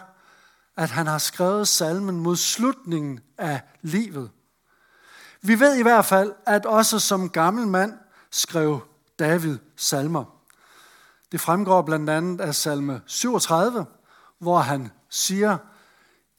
at 0.77 0.91
han 0.91 1.07
har 1.07 1.19
skrevet 1.19 1.69
salmen 1.69 2.21
mod 2.21 2.37
slutningen 2.37 3.21
af 3.39 3.61
livet. 3.83 4.31
Vi 5.43 5.61
ved 5.61 5.77
i 5.77 5.83
hvert 5.83 6.05
fald, 6.05 6.33
at 6.47 6.67
også 6.67 6.99
som 6.99 7.31
gammel 7.31 7.67
mand 7.67 7.93
skrev 8.31 8.81
David 9.19 9.59
salmer. 9.77 10.25
Det 11.33 11.41
fremgår 11.41 11.83
blandt 11.83 12.11
andet 12.11 12.41
af 12.41 12.55
salme 12.55 13.03
37, 13.07 13.87
hvor 14.39 14.59
han 14.59 14.91
siger, 15.09 15.59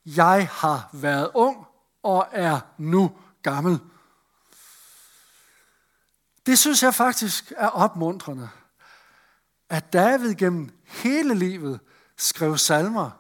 Jeg 0.06 0.50
har 0.52 0.90
været 0.94 1.32
ung 1.34 1.66
og 2.04 2.28
er 2.32 2.60
nu 2.78 3.12
gammel. 3.44 3.80
Det 6.46 6.58
synes 6.58 6.84
jeg 6.84 6.94
faktisk 6.94 7.54
er 7.58 7.68
opmuntrende, 7.68 8.50
at 9.70 9.94
David 9.94 10.36
gennem 10.36 10.70
hele 10.88 11.36
livet 11.36 11.80
skrev 12.18 12.58
salmer, 12.58 13.12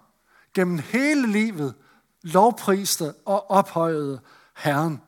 gennem 0.54 0.78
hele 0.78 1.28
livet 1.28 1.76
lovpriste 2.24 3.14
og 3.26 3.52
ophøjede 3.52 4.22
Herren. 4.56 5.02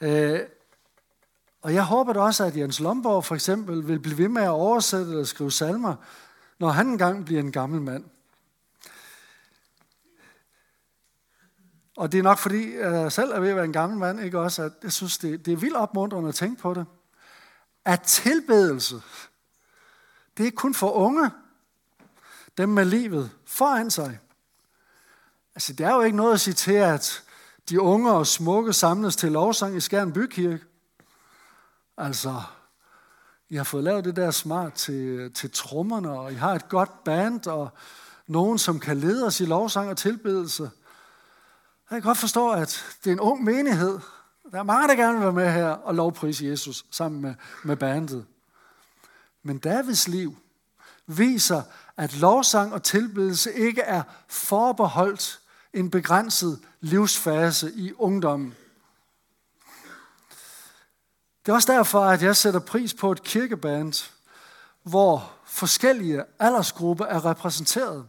Øh, 0.00 0.40
og 1.62 1.74
jeg 1.74 1.84
håber 1.84 2.12
da 2.12 2.20
også, 2.20 2.44
at 2.44 2.56
Jens 2.56 2.80
Lomborg 2.80 3.24
for 3.24 3.34
eksempel 3.34 3.88
vil 3.88 4.00
blive 4.00 4.18
ved 4.18 4.28
med 4.28 4.42
at 4.42 4.48
oversætte 4.48 5.10
eller 5.10 5.24
skrive 5.24 5.52
salmer, 5.52 5.94
når 6.58 6.68
han 6.68 6.86
engang 6.86 7.24
bliver 7.24 7.40
en 7.40 7.52
gammel 7.52 7.80
mand. 7.80 8.04
Og 12.00 12.12
det 12.12 12.18
er 12.18 12.22
nok 12.22 12.38
fordi, 12.38 12.76
jeg 12.76 13.12
selv 13.12 13.30
er 13.30 13.40
ved 13.40 13.48
at 13.48 13.56
være 13.56 13.64
en 13.64 13.72
gammel 13.72 13.98
mand, 13.98 14.20
ikke 14.20 14.38
også, 14.38 14.62
at 14.62 14.72
jeg 14.82 14.92
synes, 14.92 15.18
det, 15.18 15.46
det 15.46 15.52
er 15.52 15.56
vildt 15.56 15.76
opmuntrende 15.76 16.28
at 16.28 16.34
tænke 16.34 16.62
på 16.62 16.74
det. 16.74 16.86
At 17.84 18.02
tilbedelse, 18.02 19.02
det 20.36 20.46
er 20.46 20.50
kun 20.50 20.74
for 20.74 20.90
unge, 20.90 21.30
dem 22.58 22.68
med 22.68 22.84
livet 22.84 23.30
foran 23.46 23.90
sig. 23.90 24.18
Altså, 25.54 25.72
det 25.72 25.86
er 25.86 25.94
jo 25.94 26.00
ikke 26.00 26.16
noget 26.16 26.34
at 26.34 26.40
sige 26.40 26.54
til, 26.54 26.72
at 26.72 27.22
de 27.68 27.80
unge 27.80 28.12
og 28.12 28.26
smukke 28.26 28.72
samles 28.72 29.16
til 29.16 29.32
lovsang 29.32 29.76
i 29.76 29.80
Skjern 29.80 30.12
Bykirke. 30.12 30.64
Altså, 31.96 32.42
I 33.48 33.56
har 33.56 33.64
fået 33.64 33.84
lavet 33.84 34.04
det 34.04 34.16
der 34.16 34.30
smart 34.30 34.72
til, 34.72 35.32
til 35.32 35.50
trommerne, 35.50 36.10
og 36.10 36.32
I 36.32 36.36
har 36.36 36.54
et 36.54 36.68
godt 36.68 37.04
band, 37.04 37.46
og 37.46 37.70
nogen, 38.26 38.58
som 38.58 38.80
kan 38.80 38.96
lede 38.96 39.26
os 39.26 39.40
i 39.40 39.44
lovsang 39.44 39.90
og 39.90 39.96
tilbedelse. 39.96 40.70
Jeg 41.90 42.02
kan 42.02 42.08
godt 42.08 42.18
forstå, 42.18 42.50
at 42.50 42.84
det 43.04 43.10
er 43.10 43.14
en 43.14 43.20
ung 43.20 43.44
menighed. 43.44 43.98
Der 44.52 44.58
er 44.58 44.62
mange, 44.62 44.88
der 44.88 44.94
gerne 44.94 45.12
vil 45.12 45.22
være 45.22 45.32
med 45.32 45.52
her 45.52 45.68
og 45.68 45.94
lovprise 45.94 46.46
Jesus 46.46 46.84
sammen 46.90 47.20
med, 47.20 47.34
med 47.64 47.76
bandet. 47.76 48.26
Men 49.42 49.58
Davids 49.58 50.08
liv 50.08 50.36
viser, 51.06 51.62
at 51.96 52.16
lovsang 52.16 52.72
og 52.72 52.82
tilbedelse 52.82 53.54
ikke 53.54 53.82
er 53.82 54.02
forbeholdt 54.28 55.40
en 55.72 55.90
begrænset 55.90 56.60
livsfase 56.80 57.72
i 57.72 57.92
ungdommen. 57.92 58.54
Det 61.46 61.52
er 61.52 61.54
også 61.54 61.72
derfor, 61.72 62.04
at 62.04 62.22
jeg 62.22 62.36
sætter 62.36 62.60
pris 62.60 62.94
på 62.94 63.12
et 63.12 63.22
kirkeband, 63.22 64.10
hvor 64.82 65.32
forskellige 65.44 66.24
aldersgrupper 66.38 67.04
er 67.04 67.24
repræsenteret. 67.24 68.08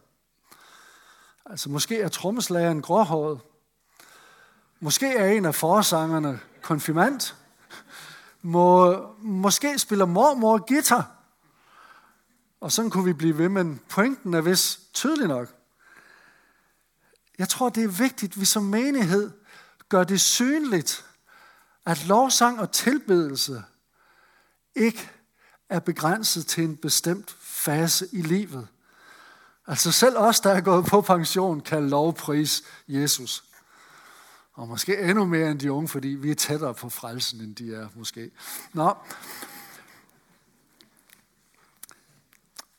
Altså 1.46 1.70
måske 1.70 2.02
er 2.02 2.10
trommeslageren 2.10 2.82
gråhåret. 2.82 3.40
Måske 4.84 5.16
er 5.16 5.28
en 5.28 5.46
af 5.46 5.56
forsangerne 5.56 6.40
konfirmant. 6.62 7.36
Må, 8.42 8.98
måske 9.20 9.80
spiller 9.80 10.06
mormor 10.06 10.58
guitar. 10.68 11.12
Og 12.62 12.72
sådan 12.72 12.92
kunne 12.92 13.06
vi 13.06 13.14
blive 13.14 13.38
ved, 13.38 13.50
men 13.50 13.80
pointen 13.90 14.34
er 14.34 14.42
vist 14.42 14.94
tydelig 14.94 15.28
nok. 15.28 15.48
Jeg 17.38 17.50
tror, 17.50 17.70
det 17.70 17.84
er 17.84 17.88
vigtigt, 17.88 18.34
at 18.34 18.40
vi 18.40 18.46
som 18.46 18.64
menighed 18.64 19.32
gør 19.90 20.04
det 20.04 20.22
synligt, 20.22 21.06
at 21.86 22.06
lovsang 22.06 22.60
og 22.60 22.72
tilbedelse 22.72 23.64
ikke 24.76 25.12
er 25.70 25.80
begrænset 25.80 26.48
til 26.48 26.64
en 26.64 26.78
bestemt 26.78 27.36
fase 27.40 28.08
i 28.12 28.22
livet. 28.22 28.68
Altså 29.68 29.92
selv 29.92 30.18
os, 30.18 30.40
der 30.40 30.52
er 30.52 30.62
gået 30.62 30.86
på 30.86 31.02
pension, 31.02 31.62
kan 31.62 31.90
lovpris 31.90 32.64
Jesus. 32.88 33.51
Og 34.54 34.68
måske 34.68 35.00
endnu 35.00 35.26
mere 35.26 35.52
end 35.52 35.60
de 35.60 35.72
unge, 35.72 35.88
fordi 35.88 36.08
vi 36.08 36.32
er 36.32 36.36
tættere 36.36 36.74
på 36.74 36.90
frelsen, 36.90 37.42
end 37.42 37.56
de 37.56 37.76
er 37.76 37.88
måske. 37.96 38.32
Nå. 38.74 38.94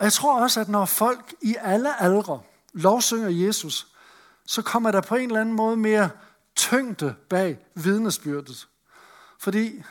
jeg 0.01 0.13
tror 0.13 0.43
også, 0.43 0.61
at 0.61 0.69
når 0.69 0.85
folk 0.85 1.35
i 1.43 1.57
alle 1.61 2.03
aldre 2.03 2.41
lovsynger 2.73 3.29
Jesus, 3.29 3.87
så 4.47 4.63
kommer 4.63 4.91
der 4.91 5.01
på 5.01 5.15
en 5.15 5.23
eller 5.23 5.41
anden 5.41 5.55
måde 5.55 5.77
mere 5.77 6.11
tyngde 6.57 7.15
bag 7.29 7.67
vidnesbyrdet. 7.75 8.69
Fordi 9.39 9.83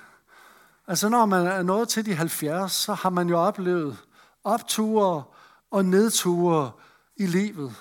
altså 0.87 1.09
når 1.09 1.25
man 1.25 1.47
er 1.47 1.63
nået 1.63 1.89
til 1.89 2.05
de 2.05 2.15
70, 2.15 2.71
så 2.71 2.93
har 2.93 3.09
man 3.09 3.29
jo 3.29 3.39
oplevet 3.39 3.97
opture 4.43 5.23
og 5.71 5.85
nedture 5.85 6.71
i 7.17 7.25
livet. 7.25 7.75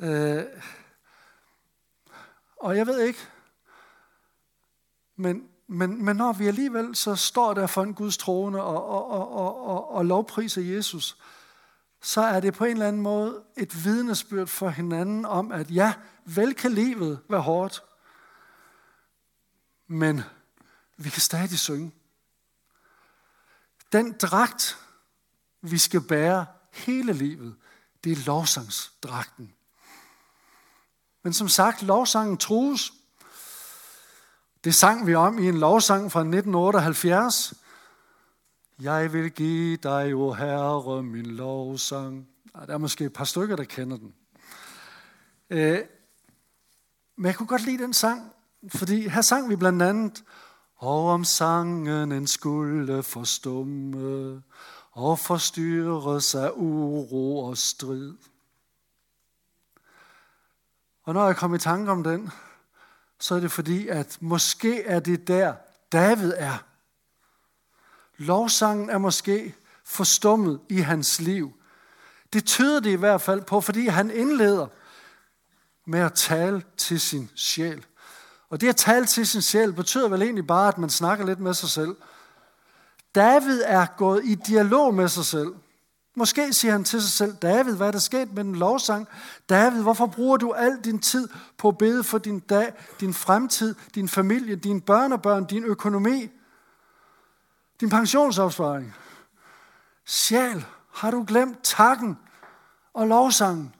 Øh, 0.00 0.44
og 2.62 2.76
jeg 2.76 2.86
ved 2.86 3.00
ikke, 3.00 3.18
men, 5.16 5.48
men, 5.66 6.04
men 6.04 6.16
når 6.16 6.32
vi 6.32 6.46
alligevel 6.46 6.96
så 6.96 7.16
står 7.16 7.54
der 7.54 7.66
for 7.66 7.82
en 7.82 7.94
Guds 7.94 8.16
trone 8.16 8.62
og, 8.62 8.86
og, 8.86 9.10
og, 9.10 9.32
og, 9.32 9.66
og, 9.66 9.90
og 9.90 10.06
lovpriser 10.06 10.62
Jesus, 10.62 11.16
så 12.02 12.20
er 12.20 12.40
det 12.40 12.54
på 12.54 12.64
en 12.64 12.72
eller 12.72 12.88
anden 12.88 13.02
måde 13.02 13.44
et 13.56 13.84
vidnesbyrd 13.84 14.46
for 14.46 14.68
hinanden 14.68 15.24
om, 15.24 15.52
at 15.52 15.70
ja, 15.70 15.94
vel 16.24 16.54
kan 16.54 16.72
livet 16.72 17.20
være 17.28 17.40
hårdt, 17.40 17.82
men 19.86 20.20
vi 20.96 21.10
kan 21.10 21.22
stadig 21.22 21.58
synge. 21.58 21.92
Den 23.92 24.12
dragt, 24.12 24.78
vi 25.60 25.78
skal 25.78 26.00
bære 26.00 26.46
hele 26.72 27.12
livet, 27.12 27.56
det 28.04 28.12
er 28.12 28.26
lovsangsdragten. 28.26 29.54
Men 31.22 31.32
som 31.32 31.48
sagt, 31.48 31.82
lovsangen 31.82 32.36
trues. 32.36 32.92
Det 34.64 34.74
sang 34.74 35.06
vi 35.06 35.14
om 35.14 35.38
i 35.38 35.48
en 35.48 35.58
lovsang 35.58 36.12
fra 36.12 36.20
1978. 36.20 37.54
Jeg 38.80 39.12
vil 39.12 39.30
give 39.30 39.76
dig, 39.76 40.14
o 40.14 40.32
Herre, 40.32 41.02
min 41.02 41.26
lovsang. 41.26 42.28
Der 42.66 42.74
er 42.74 42.78
måske 42.78 43.04
et 43.04 43.12
par 43.12 43.24
stykker, 43.24 43.56
der 43.56 43.64
kender 43.64 43.96
den. 43.96 44.14
Øh, 45.50 45.78
men 47.16 47.26
jeg 47.26 47.34
kunne 47.34 47.46
godt 47.46 47.64
lide 47.64 47.82
den 47.82 47.94
sang, 47.94 48.32
fordi 48.74 49.08
her 49.08 49.20
sang 49.20 49.50
vi 49.50 49.56
blandt 49.56 49.82
andet, 49.82 50.24
og 50.76 51.06
om 51.08 51.24
sangen 51.24 52.12
en 52.12 52.26
skulle 52.26 53.02
forstumme, 53.02 54.42
og 54.92 55.18
forstyrres 55.18 56.34
af 56.34 56.50
uro 56.54 57.38
og 57.38 57.58
strid. 57.58 58.14
Og 61.04 61.14
når 61.14 61.26
jeg 61.26 61.36
kom 61.36 61.54
i 61.54 61.58
tanke 61.58 61.90
om 61.90 62.04
den, 62.04 62.30
så 63.20 63.34
er 63.34 63.40
det 63.40 63.52
fordi, 63.52 63.88
at 63.88 64.18
måske 64.20 64.82
er 64.82 65.00
det 65.00 65.28
der, 65.28 65.54
David 65.92 66.32
er. 66.36 66.64
Lovsangen 68.16 68.90
er 68.90 68.98
måske 68.98 69.54
forstummet 69.84 70.60
i 70.68 70.80
hans 70.80 71.20
liv. 71.20 71.52
Det 72.32 72.44
tyder 72.44 72.80
det 72.80 72.90
i 72.90 72.94
hvert 72.94 73.20
fald 73.20 73.42
på, 73.42 73.60
fordi 73.60 73.86
han 73.86 74.10
indleder 74.10 74.66
med 75.86 76.00
at 76.00 76.12
tale 76.12 76.62
til 76.76 77.00
sin 77.00 77.30
sjæl. 77.34 77.84
Og 78.50 78.60
det 78.60 78.68
at 78.68 78.76
tale 78.76 79.06
til 79.06 79.26
sin 79.26 79.42
sjæl 79.42 79.72
betyder 79.72 80.08
vel 80.08 80.22
egentlig 80.22 80.46
bare, 80.46 80.68
at 80.68 80.78
man 80.78 80.90
snakker 80.90 81.26
lidt 81.26 81.40
med 81.40 81.54
sig 81.54 81.68
selv. 81.68 81.96
David 83.14 83.62
er 83.66 83.86
gået 83.96 84.24
i 84.24 84.34
dialog 84.34 84.94
med 84.94 85.08
sig 85.08 85.24
selv. 85.24 85.54
Måske 86.14 86.52
siger 86.52 86.72
han 86.72 86.84
til 86.84 87.02
sig 87.02 87.10
selv, 87.10 87.36
David, 87.36 87.76
hvad 87.76 87.86
er 87.86 87.90
der 87.90 87.98
sket 87.98 88.32
med 88.32 88.44
den 88.44 88.54
lovsang? 88.54 89.08
David, 89.48 89.82
hvorfor 89.82 90.06
bruger 90.06 90.36
du 90.36 90.52
al 90.52 90.80
din 90.84 90.98
tid 90.98 91.28
på 91.58 91.68
at 91.68 91.78
bede 91.78 92.04
for 92.04 92.18
din 92.18 92.40
dag, 92.40 92.72
din 93.00 93.14
fremtid, 93.14 93.74
din 93.94 94.08
familie, 94.08 94.56
dine 94.56 94.80
børnebørn, 94.80 95.44
din 95.44 95.64
økonomi, 95.64 96.30
din 97.80 97.90
pensionsopsparing? 97.90 98.94
Sjæl, 100.06 100.64
har 100.92 101.10
du 101.10 101.24
glemt 101.28 101.58
takken 101.62 102.18
og 102.92 103.06
lovsangen? 103.06 103.74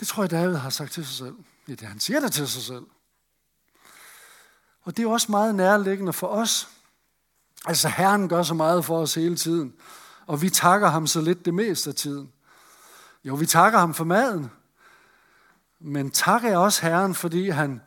Det 0.00 0.08
tror 0.08 0.22
jeg, 0.22 0.30
David 0.30 0.54
har 0.54 0.70
sagt 0.70 0.92
til 0.92 1.06
sig 1.06 1.16
selv. 1.16 1.36
Ja, 1.68 1.72
det, 1.72 1.88
han 1.88 2.00
siger 2.00 2.20
det 2.20 2.32
til 2.32 2.48
sig 2.48 2.62
selv. 2.62 2.86
Og 4.82 4.96
det 4.96 5.02
er 5.02 5.08
også 5.08 5.26
meget 5.30 5.54
nærliggende 5.54 6.12
for 6.12 6.26
os. 6.26 6.68
Altså, 7.66 7.88
Herren 7.88 8.28
gør 8.28 8.42
så 8.42 8.54
meget 8.54 8.84
for 8.84 8.98
os 8.98 9.14
hele 9.14 9.36
tiden. 9.36 9.74
Og 10.26 10.42
vi 10.42 10.50
takker 10.50 10.88
ham 10.88 11.06
så 11.06 11.20
lidt 11.20 11.44
det 11.44 11.54
meste 11.54 11.90
af 11.90 11.96
tiden. 11.96 12.32
Jo, 13.24 13.34
vi 13.34 13.46
takker 13.46 13.78
ham 13.78 13.94
for 13.94 14.04
maden. 14.04 14.50
Men 15.80 16.10
takker 16.10 16.48
jeg 16.48 16.58
også 16.58 16.82
Herren, 16.82 17.14
fordi 17.14 17.48
han 17.48 17.80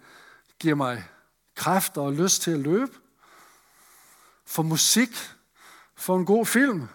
giver 0.60 0.76
mig 0.76 1.08
kræfter 1.56 2.02
og 2.02 2.14
lyst 2.14 2.42
til 2.42 2.52
at 2.52 2.60
løbe. 2.60 2.92
For 4.46 4.64
musik. 4.64 5.10
For 5.96 6.18
en 6.18 6.26
god 6.26 6.46
film. 6.46 6.88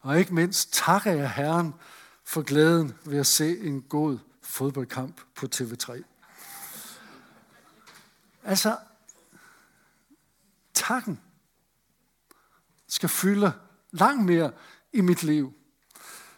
Og 0.00 0.18
ikke 0.18 0.34
mindst 0.34 0.72
takker 0.72 1.12
jeg 1.12 1.30
Herren 1.30 1.74
for 2.24 2.42
glæden 2.42 2.98
ved 3.04 3.18
at 3.18 3.26
se 3.26 3.58
en 3.58 3.82
god 3.82 4.18
fodboldkamp 4.42 5.20
på 5.34 5.46
TV3. 5.54 6.02
Altså, 8.44 8.76
takken 10.74 11.20
skal 12.92 13.08
fylde 13.08 13.52
langt 13.90 14.24
mere 14.24 14.50
i 14.92 15.00
mit 15.00 15.22
liv. 15.22 15.52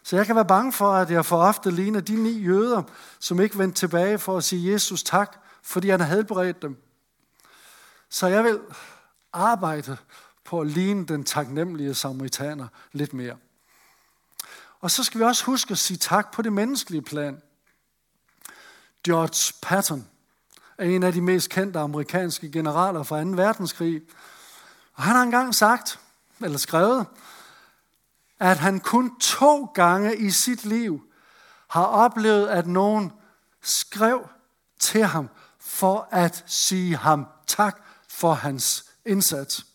Så 0.03 0.15
jeg 0.15 0.25
kan 0.25 0.35
være 0.35 0.45
bange 0.45 0.73
for, 0.73 0.91
at 0.91 1.11
jeg 1.11 1.25
for 1.25 1.37
ofte 1.37 1.71
ligner 1.71 1.99
de 1.99 2.15
ni 2.15 2.31
jøder, 2.31 2.83
som 3.19 3.39
ikke 3.39 3.57
vendte 3.57 3.79
tilbage 3.79 4.19
for 4.19 4.37
at 4.37 4.43
sige 4.43 4.71
Jesus 4.73 5.03
tak, 5.03 5.37
fordi 5.63 5.89
han 5.89 5.99
havde 5.99 6.23
beredt 6.23 6.61
dem. 6.61 6.77
Så 8.09 8.27
jeg 8.27 8.43
vil 8.43 8.59
arbejde 9.33 9.97
på 10.43 10.61
at 10.61 10.67
ligne 10.67 11.05
den 11.05 11.23
taknemmelige 11.23 11.93
samaritaner 11.93 12.67
lidt 12.91 13.13
mere. 13.13 13.37
Og 14.81 14.91
så 14.91 15.03
skal 15.03 15.19
vi 15.19 15.25
også 15.25 15.45
huske 15.45 15.71
at 15.71 15.77
sige 15.77 15.97
tak 15.97 16.31
på 16.31 16.41
det 16.41 16.53
menneskelige 16.53 17.01
plan. 17.01 17.41
George 19.03 19.53
Patton 19.61 20.07
er 20.77 20.85
en 20.85 21.03
af 21.03 21.13
de 21.13 21.21
mest 21.21 21.49
kendte 21.49 21.79
amerikanske 21.79 22.51
generaler 22.51 23.03
fra 23.03 23.23
2. 23.23 23.29
verdenskrig. 23.29 24.01
Og 24.93 25.03
han 25.03 25.15
har 25.15 25.23
engang 25.23 25.55
sagt, 25.55 25.99
eller 26.41 26.57
skrevet, 26.57 27.05
at 28.39 28.57
han 28.57 28.79
kun 28.79 29.19
to 29.19 29.65
gange 29.65 30.17
i 30.17 30.29
sit 30.29 30.65
liv 30.65 31.01
har 31.67 31.85
oplevet, 31.85 32.47
at 32.47 32.67
nogen 32.67 33.11
skrev 33.61 34.29
til 34.79 35.03
ham 35.03 35.29
for 35.59 36.07
at 36.11 36.43
sige 36.47 36.95
ham 36.95 37.27
tak 37.47 37.81
for 38.09 38.33
hans 38.33 38.85
indsats. 39.05 39.65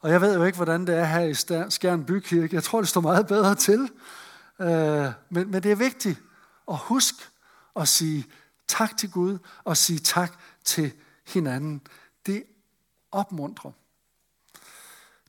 Og 0.00 0.10
jeg 0.10 0.20
ved 0.20 0.34
jo 0.34 0.44
ikke, 0.44 0.56
hvordan 0.56 0.86
det 0.86 0.94
er 0.94 1.04
her 1.04 1.20
i 1.20 1.70
Skjern 1.70 2.04
Bykirke. 2.04 2.54
Jeg 2.54 2.62
tror, 2.62 2.80
det 2.80 2.88
står 2.88 3.00
meget 3.00 3.26
bedre 3.26 3.54
til. 3.54 3.90
Øh, 4.60 5.12
men, 5.30 5.50
men 5.50 5.62
det 5.62 5.72
er 5.72 5.76
vigtigt 5.76 6.22
at 6.68 6.76
huske 6.76 7.18
at 7.76 7.88
sige 7.88 8.26
tak 8.66 8.96
til 8.96 9.10
Gud 9.10 9.38
og 9.64 9.76
sige 9.76 9.98
tak 9.98 10.32
til 10.64 10.92
hinanden. 11.26 11.80
Det 12.26 12.44
opmuntrer. 13.12 13.70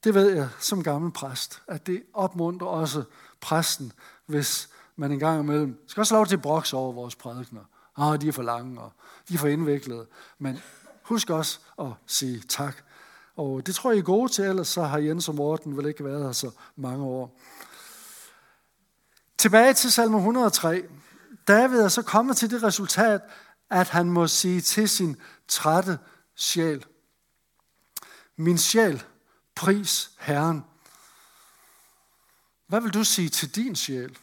Det 0.06 0.13
ved 0.13 0.30
jeg 0.30 0.50
som 0.60 0.84
gammel 0.84 1.12
præst, 1.12 1.62
at 1.68 1.88
det 1.88 2.04
opmuntrer 2.13 2.68
også 2.68 3.04
præsten, 3.41 3.91
hvis 4.26 4.70
man 4.96 5.12
en 5.12 5.20
gang 5.20 5.39
imellem 5.39 5.84
skal 5.88 6.02
også 6.02 6.15
lov 6.15 6.28
til 6.28 6.38
broks 6.38 6.74
over 6.74 6.94
vores 6.94 7.15
prædikner. 7.15 7.62
Ah, 7.98 8.22
de 8.22 8.28
er 8.28 8.32
for 8.32 8.44
lange, 8.44 8.82
og 8.82 8.91
de 9.30 9.34
er 9.34 9.38
for 9.38 9.48
indviklede. 9.48 10.06
Men 10.39 10.60
husk 11.04 11.30
også 11.30 11.60
at 11.80 11.88
sige 12.08 12.39
tak. 12.50 12.76
Og 13.36 13.65
det 13.65 13.76
tror 13.76 13.91
jeg, 13.91 13.98
I 13.98 14.00
er 14.00 14.04
gode 14.04 14.32
til, 14.32 14.46
ellers 14.46 14.68
så 14.68 14.84
har 14.84 14.98
Jens 14.98 15.30
og 15.30 15.36
Morten 15.36 15.78
vel 15.78 15.86
ikke 15.86 16.06
været 16.06 16.24
her 16.24 16.32
så 16.32 16.52
mange 16.76 17.06
år. 17.06 17.39
Tilbage 19.38 19.74
til 19.74 19.91
salme 19.91 20.18
103. 20.18 20.84
David 21.48 21.80
er 21.80 21.88
så 21.88 22.02
kommet 22.02 22.38
til 22.38 22.52
det 22.52 22.63
resultat, 22.63 23.22
at 23.70 23.89
han 23.89 24.12
må 24.12 24.28
sige 24.28 24.62
til 24.62 24.89
sin 24.89 25.18
trætte 25.48 25.98
sjæl, 26.36 26.86
Min 28.38 28.58
sjæl, 28.58 29.04
pris 29.56 30.12
Herren. 30.20 30.65
Hvad 32.68 32.82
vil 32.82 32.94
du 32.94 33.04
sige 33.04 33.30
til 33.30 33.56
din 33.56 33.76
sjæl? 33.76 34.18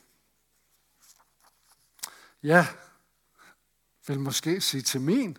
Ja, 2.43 2.67
vil 4.07 4.21
måske 4.21 4.61
sige 4.61 4.83
til 4.83 5.01
min. 5.01 5.39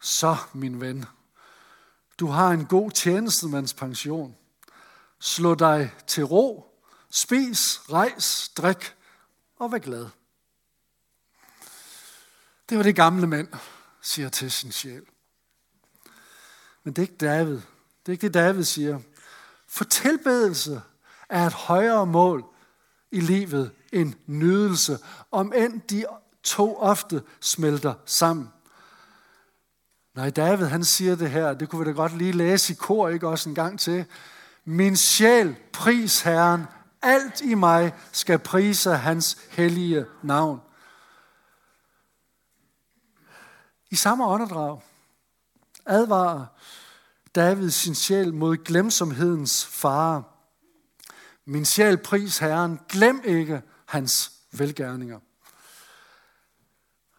Så, 0.00 0.36
min 0.52 0.80
ven, 0.80 1.04
du 2.18 2.26
har 2.26 2.50
en 2.50 2.66
god 2.66 2.90
tjenestemandspension. 2.90 4.36
Slå 5.18 5.54
dig 5.54 5.94
til 6.06 6.24
ro, 6.24 6.80
spis, 7.10 7.80
rejs, 7.92 8.48
drik 8.48 8.96
og 9.56 9.72
vær 9.72 9.78
glad. 9.78 10.08
Det 12.68 12.76
var 12.76 12.82
det 12.82 12.96
gamle 12.96 13.26
mand, 13.26 13.48
siger 14.02 14.28
til 14.28 14.50
sin 14.50 14.72
sjæl. 14.72 15.06
Men 16.82 16.92
det 16.92 16.98
er 16.98 17.02
ikke 17.02 17.16
David. 17.16 17.60
Det 18.06 18.12
er 18.12 18.12
ikke 18.12 18.22
det, 18.22 18.34
David 18.34 18.64
siger. 18.64 18.98
For 19.68 19.84
tilbedelse 19.84 20.82
er 21.28 21.46
et 21.46 21.52
højere 21.52 22.06
mål 22.06 22.44
i 23.10 23.20
livet 23.20 23.70
end 23.92 24.14
nydelse, 24.26 24.98
om 25.30 25.52
end 25.52 25.80
de 25.80 26.06
to 26.42 26.76
ofte 26.76 27.22
smelter 27.40 27.94
sammen. 28.04 28.48
Nej, 30.14 30.30
David 30.30 30.66
han 30.66 30.84
siger 30.84 31.16
det 31.16 31.30
her, 31.30 31.54
det 31.54 31.68
kunne 31.68 31.84
vi 31.84 31.90
da 31.90 31.96
godt 31.96 32.18
lige 32.18 32.32
læse 32.32 32.72
i 32.72 32.76
kor, 32.76 33.08
ikke 33.08 33.28
også 33.28 33.48
en 33.48 33.54
gang 33.54 33.80
til. 33.80 34.04
Min 34.64 34.96
sjæl, 34.96 35.56
pris 35.72 36.20
Herren, 36.20 36.64
alt 37.02 37.40
i 37.40 37.54
mig 37.54 37.94
skal 38.12 38.38
prise 38.38 38.90
hans 38.90 39.38
hellige 39.50 40.06
navn. 40.22 40.60
I 43.90 43.96
samme 43.96 44.26
åndedrag 44.26 44.80
advarer 45.86 46.46
David 47.36 47.70
sin 47.70 47.94
sjæl 47.94 48.34
mod 48.34 48.56
glemsomhedens 48.56 49.66
fare. 49.66 50.22
Min 51.44 51.64
sjæl, 51.64 51.98
pris 51.98 52.38
Herren, 52.38 52.80
glem 52.88 53.22
ikke 53.24 53.62
hans 53.86 54.32
velgærninger. 54.52 55.20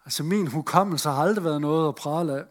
Altså 0.06 0.23
min 0.23 0.47
hukommelse 0.47 1.10
har 1.10 1.21
aldrig 1.23 1.43
været 1.43 1.62
noget 1.62 1.88
at 1.88 1.95
prale 1.95 2.34
af. 2.34 2.43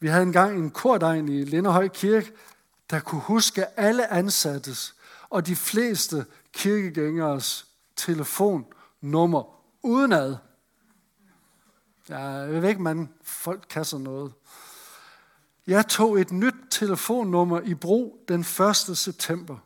Vi 0.00 0.08
havde 0.08 0.22
engang 0.22 0.58
en 0.58 0.70
kordegn 0.70 1.28
i 1.28 1.44
Lindehøj 1.44 1.88
Kirke, 1.88 2.32
der 2.90 3.00
kunne 3.00 3.20
huske 3.20 3.80
alle 3.80 4.12
ansattes 4.12 4.94
og 5.30 5.46
de 5.46 5.56
fleste 5.56 6.26
kirkegængeres 6.52 7.66
telefonnummer 7.96 9.62
udenad. 9.82 10.36
Jeg 12.08 12.48
ved 12.62 12.68
ikke, 12.68 12.82
man 12.82 13.12
folk 13.22 13.66
kan 13.70 13.84
sådan 13.84 14.04
noget. 14.04 14.32
Jeg 15.68 15.88
tog 15.88 16.20
et 16.20 16.32
nyt 16.32 16.54
telefonnummer 16.70 17.60
i 17.60 17.74
brug 17.74 18.24
den 18.28 18.40
1. 18.40 18.76
september. 18.76 19.56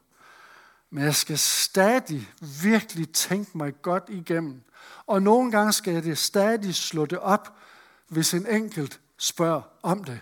Men 0.90 1.04
jeg 1.04 1.14
skal 1.14 1.38
stadig 1.38 2.28
virkelig 2.62 3.12
tænke 3.12 3.58
mig 3.58 3.82
godt 3.82 4.04
igennem. 4.08 4.62
Og 5.06 5.22
nogle 5.22 5.50
gange 5.50 5.72
skal 5.72 5.92
jeg 5.92 6.04
det 6.04 6.18
stadig 6.18 6.74
slå 6.74 7.06
det 7.06 7.18
op, 7.18 7.56
hvis 8.08 8.34
en 8.34 8.46
enkelt 8.46 9.00
spørger 9.18 9.62
om 9.82 10.04
det. 10.04 10.20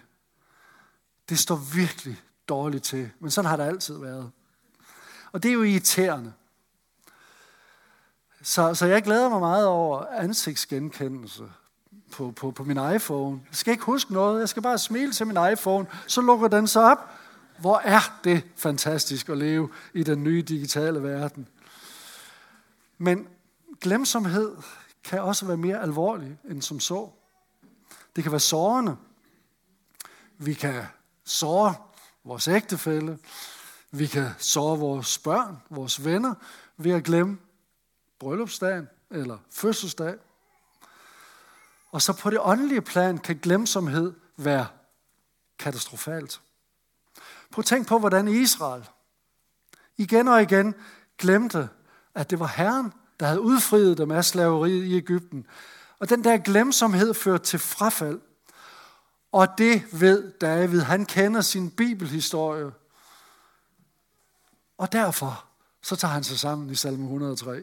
Det 1.29 1.39
står 1.39 1.57
virkelig 1.75 2.23
dårligt 2.49 2.85
til, 2.85 3.11
men 3.21 3.31
sådan 3.31 3.49
har 3.49 3.57
det 3.57 3.65
altid 3.65 3.99
været. 3.99 4.31
Og 5.33 5.43
det 5.43 5.49
er 5.49 5.53
jo 5.53 5.63
irriterende. 5.63 6.33
Så, 8.43 8.75
så 8.75 8.87
jeg 8.87 9.03
glæder 9.03 9.29
mig 9.29 9.41
meget 9.41 9.67
over 9.67 10.07
ansigtsgenkendelse 10.07 11.45
på, 12.11 12.31
på, 12.37 12.51
på 12.51 12.65
min 12.65 12.95
iPhone. 12.95 13.41
Jeg 13.49 13.57
skal 13.57 13.73
ikke 13.73 13.85
huske 13.85 14.13
noget, 14.13 14.41
jeg 14.41 14.49
skal 14.49 14.63
bare 14.63 14.79
smile 14.79 15.13
til 15.13 15.27
min 15.27 15.39
iPhone, 15.53 15.87
så 16.07 16.21
lukker 16.21 16.49
den 16.49 16.67
sig 16.67 16.83
op. 16.83 17.11
Hvor 17.59 17.81
er 17.85 18.21
det 18.25 18.43
fantastisk 18.57 19.29
at 19.29 19.39
leve 19.39 19.69
i 19.95 20.03
den 20.03 20.25
nye 20.25 20.43
digitale 20.43 21.03
verden. 21.03 21.49
Men 22.99 23.29
glemsomhed 23.81 24.57
kan 25.05 25.23
også 25.23 25.47
være 25.47 25.57
mere 25.57 25.83
alvorlig 25.83 26.39
end 26.51 26.63
som 26.63 26.81
så. 26.81 27.09
Det 28.17 28.25
kan 28.25 28.33
være 28.33 28.41
sårende. 28.41 28.97
Vi 30.39 30.55
kan 30.55 30.85
såre 31.25 31.75
vores 32.25 32.49
ægtefælle. 32.49 33.19
Vi 33.91 34.07
kan 34.07 34.31
såre 34.39 34.79
vores 34.79 35.19
børn, 35.19 35.57
vores 35.71 36.05
venner, 36.05 36.35
ved 36.77 36.93
at 36.93 37.05
glemme 37.05 37.39
bryllupsdagen 38.19 38.89
eller 39.11 39.39
fødselsdag. 39.51 40.15
Og 41.91 42.03
så 42.03 42.13
på 42.13 42.31
det 42.31 42.39
åndelige 42.41 42.83
plan 42.83 43.19
kan 43.19 43.37
glemsomhed 43.43 44.13
være 44.37 44.67
katastrofalt. 45.59 46.41
Prøv 47.51 47.61
at 47.63 47.67
tænk 47.67 47.87
på, 47.87 47.99
hvordan 47.99 48.29
Israel 48.29 48.89
igen 49.97 50.29
og 50.29 50.43
igen 50.43 50.75
glemte, 51.19 51.69
at 52.15 52.31
det 52.31 52.41
var 52.41 52.47
Herren, 52.47 52.93
der 53.21 53.27
havde 53.27 53.41
udfriet 53.41 53.99
dem 53.99 54.11
af 54.11 54.25
slaveriet 54.25 54.85
i 54.85 54.97
Ægypten. 54.97 55.47
Og 55.99 56.09
den 56.09 56.25
der 56.25 56.39
glemsomhed 56.39 57.15
førte 57.15 57.45
til 57.45 57.59
frafald. 57.59 58.21
Og 59.33 59.49
det 59.59 60.01
ved 60.01 60.33
David. 60.33 60.81
Han 60.81 61.07
kender 61.07 61.41
sin 61.41 61.71
bibelhistorie. 61.71 62.73
Og 64.79 64.93
derfor 64.93 65.45
så 65.83 65.97
tager 65.97 66.13
han 66.13 66.25
sig 66.25 66.39
sammen 66.39 66.71
i 66.71 66.75
salme 66.75 67.03
103. 67.03 67.63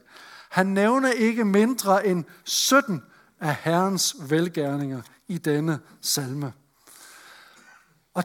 Han 0.49 0.67
nævner 0.67 1.11
ikke 1.11 1.45
mindre 1.45 2.07
end 2.07 2.25
17 2.43 3.03
af 3.39 3.55
Herrens 3.55 4.15
velgærninger 4.29 5.01
i 5.27 5.37
denne 5.37 5.79
salme. 6.01 6.53
Og 8.13 8.23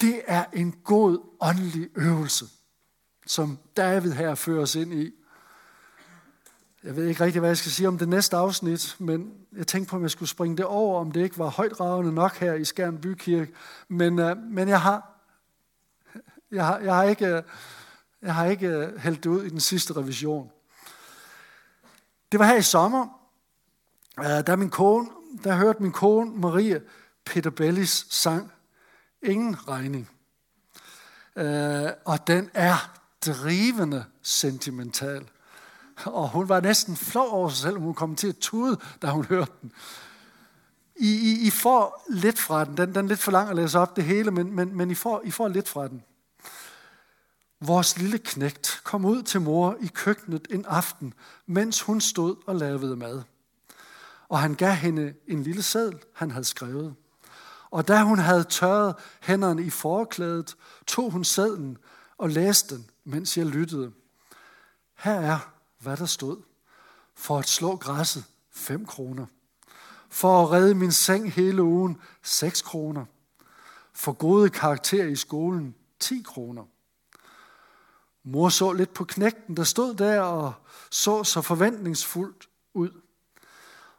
det 0.00 0.22
er 0.26 0.44
en 0.52 0.72
god 0.72 1.18
åndelig 1.40 1.88
øvelse, 1.96 2.44
som 3.26 3.58
David 3.76 4.12
her 4.12 4.34
fører 4.34 4.62
os 4.62 4.74
ind 4.74 4.92
i. 4.92 5.12
Jeg 6.84 6.96
ved 6.96 7.06
ikke 7.06 7.24
rigtig, 7.24 7.40
hvad 7.40 7.50
jeg 7.50 7.56
skal 7.56 7.72
sige 7.72 7.88
om 7.88 7.98
det 7.98 8.08
næste 8.08 8.36
afsnit, 8.36 8.96
men 8.98 9.34
jeg 9.56 9.66
tænkte 9.66 9.90
på, 9.90 9.96
om 9.96 10.02
jeg 10.02 10.10
skulle 10.10 10.28
springe 10.28 10.56
det 10.56 10.64
over, 10.64 11.00
om 11.00 11.12
det 11.12 11.22
ikke 11.22 11.38
var 11.38 11.48
høytravende 11.48 12.12
nok 12.12 12.36
her 12.36 12.54
i 12.54 12.64
Skjern 12.64 12.98
Bykirke. 12.98 13.52
Men, 13.88 14.18
øh, 14.18 14.36
men 14.36 14.68
jeg 14.68 14.80
har, 14.80 15.20
jeg 16.50 16.66
har, 16.66 16.78
jeg 16.78 16.94
har 16.94 17.02
ikke, 17.02 17.26
øh, 17.26 17.42
jeg 18.22 18.34
har 18.34 18.46
ikke 18.46 18.68
øh, 18.68 18.98
hældt 18.98 19.24
det 19.24 19.30
ud 19.30 19.42
i 19.42 19.48
den 19.48 19.60
sidste 19.60 19.96
revision. 19.96 20.50
Det 22.32 22.40
var 22.40 22.46
her 22.46 22.56
i 22.56 22.62
sommer, 22.62 23.23
Øh, 24.18 24.24
uh, 24.24 24.46
da 24.46 24.56
min 24.56 24.70
kone, 24.70 25.08
der 25.44 25.56
hørte 25.56 25.82
min 25.82 25.92
kone 25.92 26.30
Marie 26.40 26.82
Peter 27.24 27.50
Bellis 27.50 28.06
sang 28.10 28.50
Ingen 29.22 29.68
regning. 29.68 30.10
Uh, 31.36 31.90
og 32.04 32.26
den 32.26 32.50
er 32.54 33.00
drivende 33.26 34.04
sentimental. 34.22 35.30
Og 36.04 36.28
hun 36.28 36.48
var 36.48 36.60
næsten 36.60 36.96
flov 36.96 37.28
over 37.30 37.48
sig 37.48 37.58
selv, 37.58 37.78
hun 37.78 37.94
kom 37.94 38.16
til 38.16 38.28
at 38.28 38.36
tude, 38.36 38.80
da 39.02 39.10
hun 39.10 39.24
hørte 39.24 39.52
den. 39.62 39.72
I, 40.96 41.14
I, 41.14 41.46
I 41.46 41.50
får 41.50 42.04
lidt 42.10 42.38
fra 42.38 42.64
den. 42.64 42.76
den. 42.76 42.94
Den 42.94 43.04
er 43.04 43.08
lidt 43.08 43.20
for 43.20 43.32
lang 43.32 43.50
at 43.50 43.56
læse 43.56 43.78
op 43.78 43.96
det 43.96 44.04
hele, 44.04 44.30
men, 44.30 44.52
men, 44.52 44.76
men 44.76 44.90
I, 44.90 44.94
får, 44.94 45.22
I 45.24 45.30
får 45.30 45.48
lidt 45.48 45.68
fra 45.68 45.88
den. 45.88 46.02
Vores 47.60 47.98
lille 47.98 48.18
knægt 48.18 48.80
kom 48.84 49.04
ud 49.04 49.22
til 49.22 49.40
mor 49.40 49.76
i 49.80 49.86
køkkenet 49.86 50.48
en 50.50 50.64
aften, 50.68 51.14
mens 51.46 51.80
hun 51.80 52.00
stod 52.00 52.36
og 52.46 52.56
lavede 52.56 52.96
mad. 52.96 53.22
Og 54.28 54.38
han 54.38 54.54
gav 54.54 54.72
hende 54.72 55.14
en 55.26 55.42
lille 55.42 55.62
seddel, 55.62 55.98
han 56.14 56.30
havde 56.30 56.44
skrevet. 56.44 56.94
Og 57.70 57.88
da 57.88 58.02
hun 58.02 58.18
havde 58.18 58.44
tørret 58.44 58.94
hænderne 59.22 59.62
i 59.62 59.70
forklædet, 59.70 60.56
tog 60.86 61.10
hun 61.10 61.24
sedlen 61.24 61.78
og 62.18 62.30
læste 62.30 62.74
den, 62.74 62.90
mens 63.04 63.38
jeg 63.38 63.46
lyttede. 63.46 63.92
Her 64.98 65.20
er 65.20 65.38
hvad 65.78 65.96
der 65.96 66.06
stod. 66.06 66.42
For 67.14 67.38
at 67.38 67.48
slå 67.48 67.76
græsset, 67.76 68.24
5 68.50 68.86
kroner. 68.86 69.26
For 70.10 70.42
at 70.42 70.50
redde 70.50 70.74
min 70.74 70.92
seng 70.92 71.32
hele 71.32 71.62
ugen, 71.62 72.00
6 72.22 72.62
kroner. 72.62 73.04
For 73.92 74.12
gode 74.12 74.50
karakterer 74.50 75.06
i 75.06 75.16
skolen, 75.16 75.74
10 76.00 76.22
kroner. 76.22 76.64
Mor 78.24 78.48
så 78.48 78.72
lidt 78.72 78.94
på 78.94 79.04
knægten, 79.04 79.56
der 79.56 79.64
stod 79.64 79.94
der 79.94 80.20
og 80.20 80.52
så 80.90 81.24
så 81.24 81.42
forventningsfuldt 81.42 82.48
ud. 82.74 83.00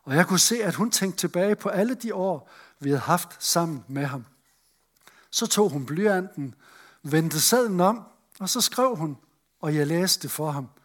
Og 0.06 0.16
jeg 0.16 0.28
kunne 0.28 0.40
se, 0.40 0.64
at 0.64 0.76
hun 0.76 0.92
tænkte 0.92 1.20
tilbage 1.20 1.56
på 1.56 1.70
alle 1.70 1.96
de 1.96 2.16
år, 2.16 2.50
vi 2.80 2.90
havde 2.90 3.02
haft 3.02 3.44
sammen 3.44 3.84
med 3.88 4.06
ham. 4.06 4.26
Så 5.32 5.48
tog 5.48 5.70
hun 5.70 5.86
blyanten, 5.86 6.56
vendte 7.04 7.42
sadlen 7.42 7.82
om, 7.82 8.04
og 8.40 8.50
så 8.50 8.62
skrev 8.62 8.96
hun, 8.96 9.18
og 9.62 9.76
jeg 9.76 9.88
læste 9.88 10.22
det 10.22 10.32
for 10.32 10.52
ham– 10.52 10.70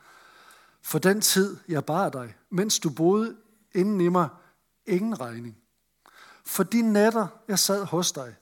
for 0.83 0.98
den 0.98 1.20
tid, 1.20 1.56
jeg 1.68 1.85
bar 1.85 2.09
dig, 2.09 2.35
mens 2.50 2.78
du 2.78 2.90
boede 2.90 3.37
inden 3.74 4.00
i 4.00 4.09
mig, 4.09 4.28
ingen 4.87 5.20
regning. 5.20 5.56
For 6.44 6.62
de 6.62 6.83
nætter, 6.83 7.26
jeg 7.48 7.59
sad 7.59 7.85
hos 7.85 8.12
dig, 8.12 8.37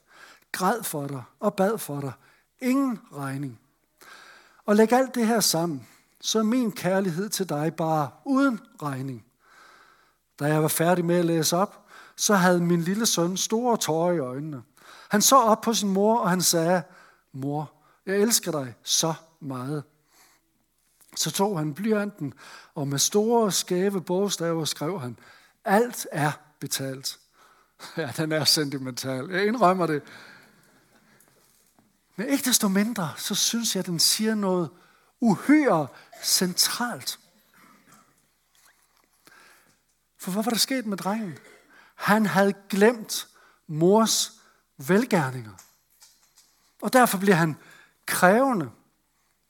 græd 0.52 0.82
for 0.82 1.06
dig 1.06 1.22
og 1.40 1.54
bad 1.54 1.78
for 1.78 2.00
dig, 2.00 2.12
ingen 2.60 3.00
regning. 3.12 3.60
Og 4.64 4.76
læg 4.76 4.92
alt 4.92 5.14
det 5.14 5.26
her 5.26 5.40
sammen, 5.40 5.88
så 6.20 6.38
er 6.38 6.42
min 6.42 6.72
kærlighed 6.72 7.28
til 7.28 7.48
dig 7.48 7.74
bare 7.74 8.10
uden 8.24 8.60
regning. 8.82 9.24
Da 10.38 10.44
jeg 10.44 10.62
var 10.62 10.68
færdig 10.68 11.04
med 11.04 11.16
at 11.16 11.24
læse 11.24 11.56
op, 11.56 11.86
så 12.16 12.34
havde 12.34 12.60
min 12.60 12.80
lille 12.80 13.06
søn 13.06 13.36
store 13.36 13.76
tårer 13.76 14.12
i 14.12 14.18
øjnene. 14.18 14.62
Han 15.08 15.22
så 15.22 15.36
op 15.36 15.60
på 15.60 15.74
sin 15.74 15.88
mor, 15.88 16.18
og 16.18 16.30
han 16.30 16.42
sagde, 16.42 16.82
mor, 17.32 17.72
jeg 18.06 18.16
elsker 18.16 18.52
dig 18.52 18.74
så 18.82 19.14
meget. 19.40 19.84
Så 21.16 21.30
tog 21.30 21.58
han 21.58 21.74
blyanten, 21.74 22.34
og 22.74 22.88
med 22.88 22.98
store 22.98 23.52
skæve 23.52 24.00
bogstaver 24.00 24.64
skrev 24.64 25.00
han, 25.00 25.18
alt 25.64 26.06
er 26.12 26.32
betalt. 26.60 27.18
Ja, 27.96 28.12
den 28.16 28.32
er 28.32 28.44
sentimental. 28.44 29.30
Jeg 29.30 29.46
indrømmer 29.46 29.86
det. 29.86 30.02
Men 32.16 32.28
ikke 32.28 32.44
desto 32.44 32.68
mindre, 32.68 33.10
så 33.16 33.34
synes 33.34 33.74
jeg, 33.74 33.80
at 33.80 33.86
den 33.86 33.98
siger 33.98 34.34
noget 34.34 34.70
uhyre 35.20 35.86
centralt. 36.24 37.18
For 40.28 40.32
hvad 40.32 40.44
var 40.44 40.50
der 40.50 40.58
sket 40.58 40.86
med 40.86 40.96
drengen? 40.96 41.38
Han 41.94 42.26
havde 42.26 42.54
glemt 42.68 43.28
mors 43.66 44.32
velgærninger. 44.76 45.52
Og 46.82 46.92
derfor 46.92 47.18
bliver 47.18 47.34
han 47.34 47.56
krævende. 48.06 48.64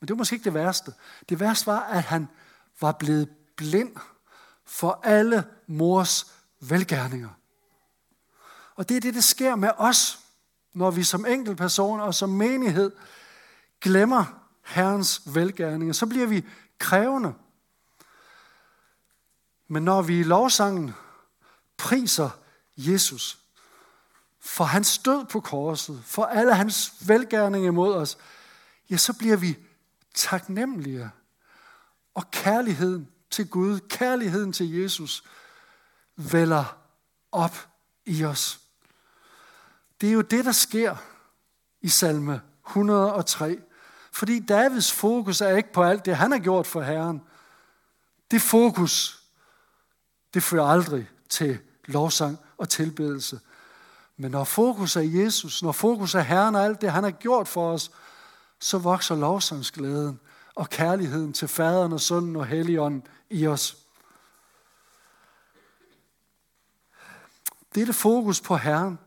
Men 0.01 0.09
det 0.09 0.11
var 0.11 0.17
måske 0.17 0.35
ikke 0.35 0.45
det 0.45 0.55
værste. 0.55 0.93
Det 1.29 1.41
værste 1.41 1.67
var, 1.67 1.81
at 1.81 2.03
han 2.03 2.29
var 2.81 2.93
blevet 2.93 3.29
blind 3.57 3.97
for 4.67 5.01
alle 5.05 5.45
mors 5.67 6.35
velgærninger. 6.61 7.31
Og 8.75 8.89
det 8.89 8.97
er 8.97 9.01
det, 9.01 9.15
der 9.15 9.21
sker 9.21 9.57
med 9.57 9.71
os, 9.77 10.19
når 10.73 10.91
vi 10.91 11.05
som 11.05 11.27
enkeltpersoner 11.27 12.05
og 12.05 12.15
som 12.15 12.29
menighed 12.29 12.93
glemmer 13.81 14.25
Herrens 14.65 15.23
velgærninger. 15.35 15.93
Så 15.93 16.07
bliver 16.07 16.27
vi 16.27 16.45
krævende. 16.79 17.35
Men 19.69 19.83
når 19.83 20.03
vi 20.03 20.21
i 20.21 20.23
lovsangen 20.23 20.95
priser 21.77 22.31
Jesus 22.77 23.39
for 24.41 24.65
hans 24.65 24.99
død 24.99 25.25
på 25.25 25.41
korset, 25.41 26.03
for 26.05 26.25
alle 26.25 26.55
hans 26.55 26.93
velgærninger 27.09 27.69
imod 27.69 27.95
os, 27.95 28.19
ja, 28.91 28.97
så 28.97 29.13
bliver 29.13 29.37
vi 29.37 29.59
taknemmelige. 30.15 31.11
Og 32.15 32.31
kærligheden 32.31 33.09
til 33.31 33.49
Gud, 33.49 33.81
kærligheden 33.89 34.53
til 34.53 34.71
Jesus, 34.75 35.25
vælger 36.17 36.79
op 37.33 37.69
i 38.07 38.25
os. 38.25 38.61
Det 40.01 40.09
er 40.09 40.13
jo 40.13 40.21
det, 40.21 40.45
der 40.45 40.53
sker 40.53 40.97
i 41.81 41.89
salme 41.89 42.41
103. 42.67 43.59
Fordi 44.13 44.41
Davids 44.41 44.93
fokus 44.93 45.41
er 45.41 45.57
ikke 45.57 45.73
på 45.73 45.83
alt 45.83 46.05
det, 46.05 46.17
han 46.17 46.33
har 46.33 46.39
gjort 46.39 46.67
for 46.67 46.83
Herren. 46.83 47.23
Det 48.31 48.43
fokus, 48.43 49.18
det 50.35 50.43
fører 50.43 50.67
aldrig 50.67 51.09
til 51.29 51.59
lovsang 51.85 52.39
og 52.59 52.69
tilbedelse. 52.69 53.41
Men 54.17 54.31
når 54.31 54.45
fokus 54.45 54.97
er 54.97 55.01
Jesus, 55.01 55.63
når 55.63 55.73
fokus 55.73 56.15
er 56.15 56.21
Herren 56.21 56.55
og 56.55 56.65
alt 56.65 56.81
det, 56.81 56.93
han 56.93 57.05
har 57.05 57.11
gjort 57.11 57.49
for 57.49 57.73
os, 57.73 57.91
så 58.61 58.79
vokser 58.79 59.17
lovsangsglæden 59.17 60.21
og 60.55 60.71
kærligheden 60.71 61.33
til 61.33 61.49
faderen 61.49 61.93
og 61.93 62.01
sønnen 62.01 62.37
og 62.37 62.47
helligånden 62.47 63.07
i 63.31 63.47
os. 63.47 63.77
Dette 67.75 67.93
fokus 67.93 68.41
på 68.41 68.57
Herren 68.57 68.99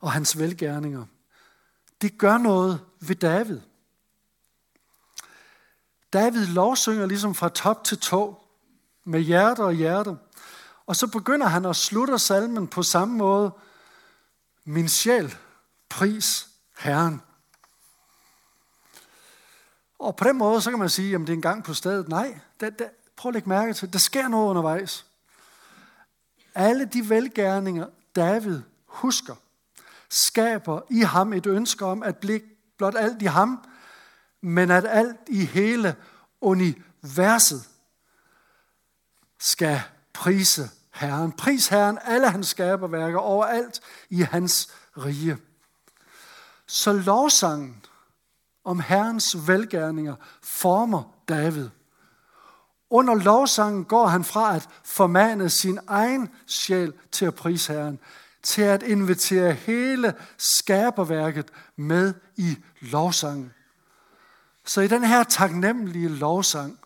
og 0.00 0.12
hans 0.12 0.38
velgærninger, 0.38 1.06
det 2.02 2.18
gør 2.18 2.38
noget 2.38 2.80
ved 3.00 3.16
David. 3.16 3.60
David 6.12 6.46
lovsynger 6.46 7.06
ligesom 7.06 7.34
fra 7.34 7.48
top 7.48 7.84
til 7.84 7.98
tå, 7.98 8.42
med 9.04 9.20
hjerte 9.20 9.60
og 9.60 9.72
hjerte. 9.72 10.16
Og 10.86 10.96
så 10.96 11.06
begynder 11.06 11.46
han 11.46 11.64
at 11.64 11.76
slutte 11.76 12.18
salmen 12.18 12.68
på 12.68 12.82
samme 12.82 13.16
måde. 13.16 13.50
Min 14.64 14.88
sjæl, 14.88 15.34
pris 15.88 16.48
Herren. 16.78 17.22
Og 19.98 20.16
på 20.16 20.24
den 20.24 20.38
måde, 20.38 20.60
så 20.60 20.70
kan 20.70 20.78
man 20.78 20.88
sige, 20.88 21.14
at 21.14 21.20
det 21.20 21.28
er 21.28 21.32
en 21.32 21.42
gang 21.42 21.64
på 21.64 21.74
stedet. 21.74 22.08
Nej, 22.08 22.40
det, 22.60 22.78
det, 22.78 22.90
prøv 23.16 23.30
at 23.30 23.34
lægge 23.34 23.48
mærke 23.48 23.72
til, 23.72 23.92
der 23.92 23.98
sker 23.98 24.28
noget 24.28 24.50
undervejs. 24.50 25.06
Alle 26.54 26.84
de 26.84 27.08
velgærninger, 27.08 27.86
David 28.16 28.60
husker, 28.86 29.34
skaber 30.08 30.80
i 30.90 31.00
ham 31.00 31.32
et 31.32 31.46
ønske 31.46 31.84
om 31.84 32.02
at 32.02 32.16
blive 32.16 32.40
blot 32.76 32.94
alt 32.96 33.22
i 33.22 33.24
ham, 33.24 33.64
men 34.40 34.70
at 34.70 34.86
alt 34.88 35.20
i 35.28 35.44
hele 35.44 35.96
universet 36.40 37.69
skal 39.40 39.80
prise 40.12 40.70
Herren. 40.90 41.32
Pris 41.32 41.68
Herren 41.68 41.98
alle 42.04 42.30
hans 42.30 42.48
skaberværker 42.48 43.18
overalt 43.18 43.80
i 44.10 44.20
hans 44.20 44.68
rige. 44.96 45.38
Så 46.66 46.92
lovsangen 46.92 47.84
om 48.64 48.80
Herrens 48.80 49.36
velgærninger 49.46 50.14
former 50.42 51.02
David. 51.28 51.68
Under 52.90 53.14
lovsangen 53.14 53.84
går 53.84 54.06
han 54.06 54.24
fra 54.24 54.56
at 54.56 54.68
formane 54.84 55.50
sin 55.50 55.78
egen 55.86 56.28
sjæl 56.46 56.92
til 57.12 57.24
at 57.26 57.34
prise 57.34 57.72
Herren, 57.72 57.98
til 58.42 58.62
at 58.62 58.82
invitere 58.82 59.52
hele 59.52 60.14
skaberværket 60.38 61.50
med 61.76 62.14
i 62.36 62.56
lovsangen. 62.80 63.52
Så 64.64 64.80
i 64.80 64.88
den 64.88 65.04
her 65.04 65.24
taknemmelige 65.24 66.08
lovsang, 66.08 66.78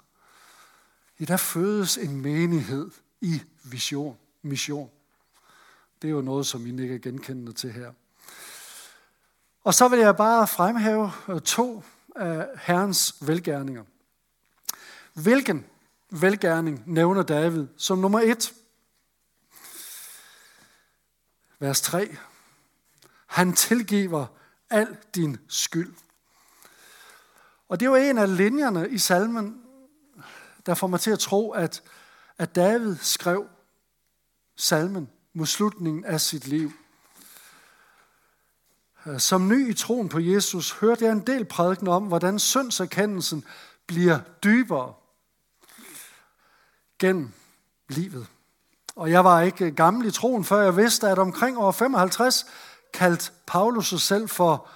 ja, 1.21 1.25
der 1.25 1.37
fødes 1.37 1.97
en 1.97 2.21
menighed 2.21 2.91
i 3.21 3.43
vision, 3.65 4.17
mission. 4.43 4.91
Det 6.03 6.09
er 6.09 6.13
jo 6.13 6.21
noget, 6.21 6.47
som 6.47 6.67
I 6.67 6.83
ikke 6.83 6.95
er 6.95 6.99
genkendende 6.99 7.53
til 7.53 7.73
her. 7.73 7.93
Og 9.65 9.75
så 9.75 9.89
vil 9.89 9.99
jeg 9.99 10.17
bare 10.17 10.47
fremhæve 10.47 11.13
øh, 11.29 11.41
to 11.41 11.85
af 12.17 12.49
Herrens 12.61 13.15
velgærninger. 13.21 13.85
Hvilken 15.15 15.67
velgærning 16.11 16.83
nævner 16.87 17.23
David 17.23 17.67
som 17.77 17.99
nummer 17.99 18.21
et? 18.21 18.55
Vers 21.59 21.81
3. 21.81 22.17
Han 23.27 23.53
tilgiver 23.53 24.27
al 24.71 24.97
din 25.15 25.39
skyld. 25.49 25.95
Og 27.69 27.81
det 27.81 27.87
er 27.87 27.91
jo 27.91 28.11
en 28.11 28.19
af 28.19 28.37
linjerne 28.37 28.91
i 28.91 28.99
salmen, 28.99 29.64
der 30.67 30.75
får 30.75 30.87
mig 30.87 31.01
til 31.01 31.11
at 31.11 31.19
tro, 31.19 31.51
at, 31.51 31.83
at 32.39 32.55
David 32.55 32.97
skrev 32.97 33.47
salmen 34.57 35.11
mod 35.33 35.47
slutningen 35.47 36.05
af 36.05 36.21
sit 36.21 36.47
liv. 36.47 36.73
Som 39.19 39.49
ny 39.49 39.71
i 39.71 39.75
troen 39.75 40.09
på 40.09 40.19
Jesus 40.19 40.71
hørte 40.73 41.05
jeg 41.05 41.13
en 41.13 41.27
del 41.27 41.45
prædiken 41.45 41.89
om, 41.89 42.05
hvordan 42.05 42.39
syndserkendelsen 42.39 43.45
bliver 43.87 44.19
dybere 44.45 44.95
gennem 46.99 47.33
livet. 47.89 48.27
Og 48.97 49.11
jeg 49.11 49.25
var 49.25 49.41
ikke 49.41 49.71
gammel 49.71 50.07
i 50.07 50.11
troen, 50.11 50.45
før 50.45 50.61
jeg 50.61 50.77
vidste, 50.77 51.09
at 51.09 51.19
omkring 51.19 51.59
år 51.59 51.73
55 51.73 52.47
kaldte 52.93 53.31
Paulus 53.47 53.89
sig 53.89 54.01
selv 54.01 54.29
for 54.29 54.69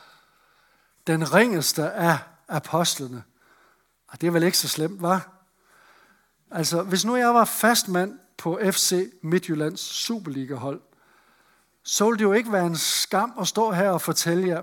den 1.07 1.35
ringeste 1.35 1.91
af 1.91 2.19
apostlene. 2.49 3.23
Og 4.09 4.21
det 4.21 4.27
er 4.27 4.31
vel 4.31 4.43
ikke 4.43 4.59
så 4.59 4.69
slemt, 4.69 5.03
var? 5.03 5.38
Altså, 6.51 6.83
hvis 6.83 7.05
nu 7.05 7.17
jeg 7.17 7.35
var 7.35 7.45
fastmand 7.45 8.19
på 8.37 8.61
FC 8.63 9.13
Midtjyllands 9.23 9.81
Superliga-hold, 9.81 10.81
så 11.83 12.05
ville 12.05 12.19
det 12.19 12.25
jo 12.25 12.33
ikke 12.33 12.53
være 12.53 12.67
en 12.67 12.77
skam 12.77 13.33
at 13.41 13.49
stå 13.49 13.71
her 13.71 13.91
og 13.91 14.03
fortælle 14.03 14.49
jer, 14.49 14.63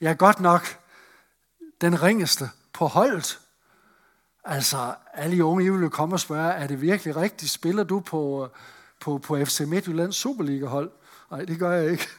jeg 0.00 0.10
er 0.10 0.14
godt 0.14 0.40
nok 0.40 0.78
den 1.80 2.02
ringeste 2.02 2.50
på 2.72 2.86
holdet. 2.86 3.40
Altså, 4.44 4.94
alle 5.14 5.36
de 5.36 5.44
unge, 5.44 5.64
I 5.64 5.68
ville 5.68 5.90
komme 5.90 6.14
og 6.14 6.20
spørge, 6.20 6.52
er 6.52 6.66
det 6.66 6.80
virkelig 6.80 7.16
rigtigt? 7.16 7.52
Spiller 7.52 7.84
du 7.84 8.00
på, 8.00 8.48
på, 9.00 9.18
på 9.18 9.44
FC 9.44 9.60
Midtjyllands 9.60 10.16
Superliga-hold? 10.16 10.90
Nej, 11.30 11.44
det 11.44 11.58
gør 11.58 11.72
jeg 11.72 11.90
ikke. 11.90 12.08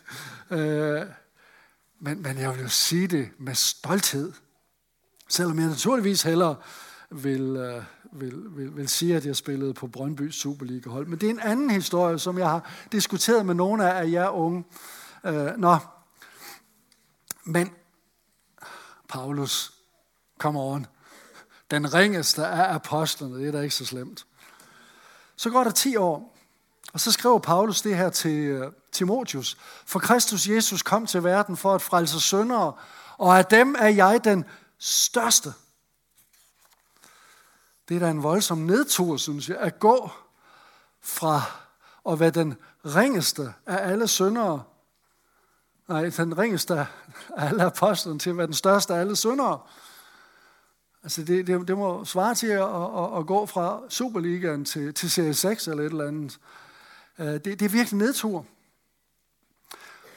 Øh, 0.52 1.06
men, 2.00 2.22
men 2.22 2.38
jeg 2.38 2.50
vil 2.50 2.62
jo 2.62 2.70
sige 2.70 3.08
det 3.08 3.30
med 3.38 3.56
stolthed. 3.56 4.34
Selvom 5.28 5.60
jeg 5.60 5.68
naturligvis 5.68 6.22
hellere 6.22 6.56
vil, 7.12 7.42
øh, 7.42 7.84
vil, 8.12 8.44
vil, 8.50 8.78
vil 8.78 8.90
sige, 8.90 9.16
at 9.16 9.26
jeg 9.26 9.36
spillede 9.36 9.74
på 9.74 9.88
Brøndby 9.88 10.32
Superliga-hold. 10.32 11.08
Men 11.08 11.20
det 11.20 11.28
er 11.28 11.34
en 11.34 11.40
anden 11.40 11.70
historie, 11.70 12.20
som 12.20 12.38
jeg 12.38 12.50
har 12.50 12.72
diskuteret 12.92 13.46
med 13.46 13.56
nogle 13.56 13.94
af 13.94 14.12
jer 14.12 14.30
unge. 14.30 14.64
Øh, 15.26 15.58
nå, 15.58 15.78
men 17.44 17.72
Paulus, 19.10 19.74
kom 20.40 20.58
on. 20.58 20.86
Den 21.72 21.94
ringeste 21.94 22.46
af 22.46 22.74
apostlene, 22.74 23.40
det 23.40 23.48
er 23.48 23.52
da 23.52 23.62
ikke 23.62 23.76
så 23.76 23.86
slemt. 23.86 24.26
Så 25.36 25.50
går 25.50 25.64
der 25.64 25.72
10 25.72 25.96
år, 25.96 26.38
og 26.94 27.00
så 27.00 27.12
skriver 27.12 27.40
Paulus 27.40 27.82
det 27.82 27.98
her 27.98 28.10
til 28.10 28.38
øh, 28.38 28.72
Timotius. 28.92 29.58
For 29.86 30.00
Kristus 30.00 30.48
Jesus 30.48 30.82
kom 30.82 31.06
til 31.06 31.24
verden 31.24 31.58
for 31.58 31.76
at 31.76 31.82
frelse 31.82 32.20
syndere, 32.20 32.74
og 33.18 33.38
af 33.38 33.46
dem 33.46 33.76
er 33.80 33.88
jeg 33.88 34.22
den 34.24 34.46
største. 34.80 35.54
Det 37.90 37.96
er 37.96 38.00
da 38.00 38.10
en 38.10 38.24
voldsom 38.24 38.58
nedtur, 38.58 39.18
synes 39.18 39.50
jeg, 39.50 39.58
at 39.58 39.80
gå 39.80 40.10
fra 41.02 41.42
at 42.10 42.20
være 42.20 42.30
den 42.30 42.56
ringeste 42.86 43.54
af 43.66 43.92
alle 43.92 44.08
syndere. 44.08 44.64
Nej, 45.88 46.10
den 46.10 46.38
ringeste 46.38 46.74
af 46.80 46.86
alle 47.38 47.64
apostlene 47.64 48.20
til 48.20 48.30
at 48.30 48.38
være 48.38 48.48
den 48.48 48.54
største 48.54 48.94
af 48.94 49.00
alle 49.00 49.16
syndere. 49.16 49.60
Altså 51.04 51.24
det, 51.24 51.48
det, 51.48 51.68
det 51.68 51.78
må 51.78 52.06
svare 52.06 52.36
til 52.36 52.48
at, 52.48 52.62
at, 52.62 53.18
at 53.18 53.28
gå 53.28 53.46
fra 53.46 53.82
Superligaen 53.90 54.66
til, 54.66 54.94
til 54.94 55.12
Serie 55.12 55.34
6 55.34 55.68
eller 55.68 55.84
et 55.84 55.92
eller 55.92 56.08
andet. 56.08 56.40
Øh, 57.20 57.26
det, 57.26 57.46
det 57.46 57.62
er 57.62 57.70
virkelig 57.70 57.98
nedtur. 57.98 58.46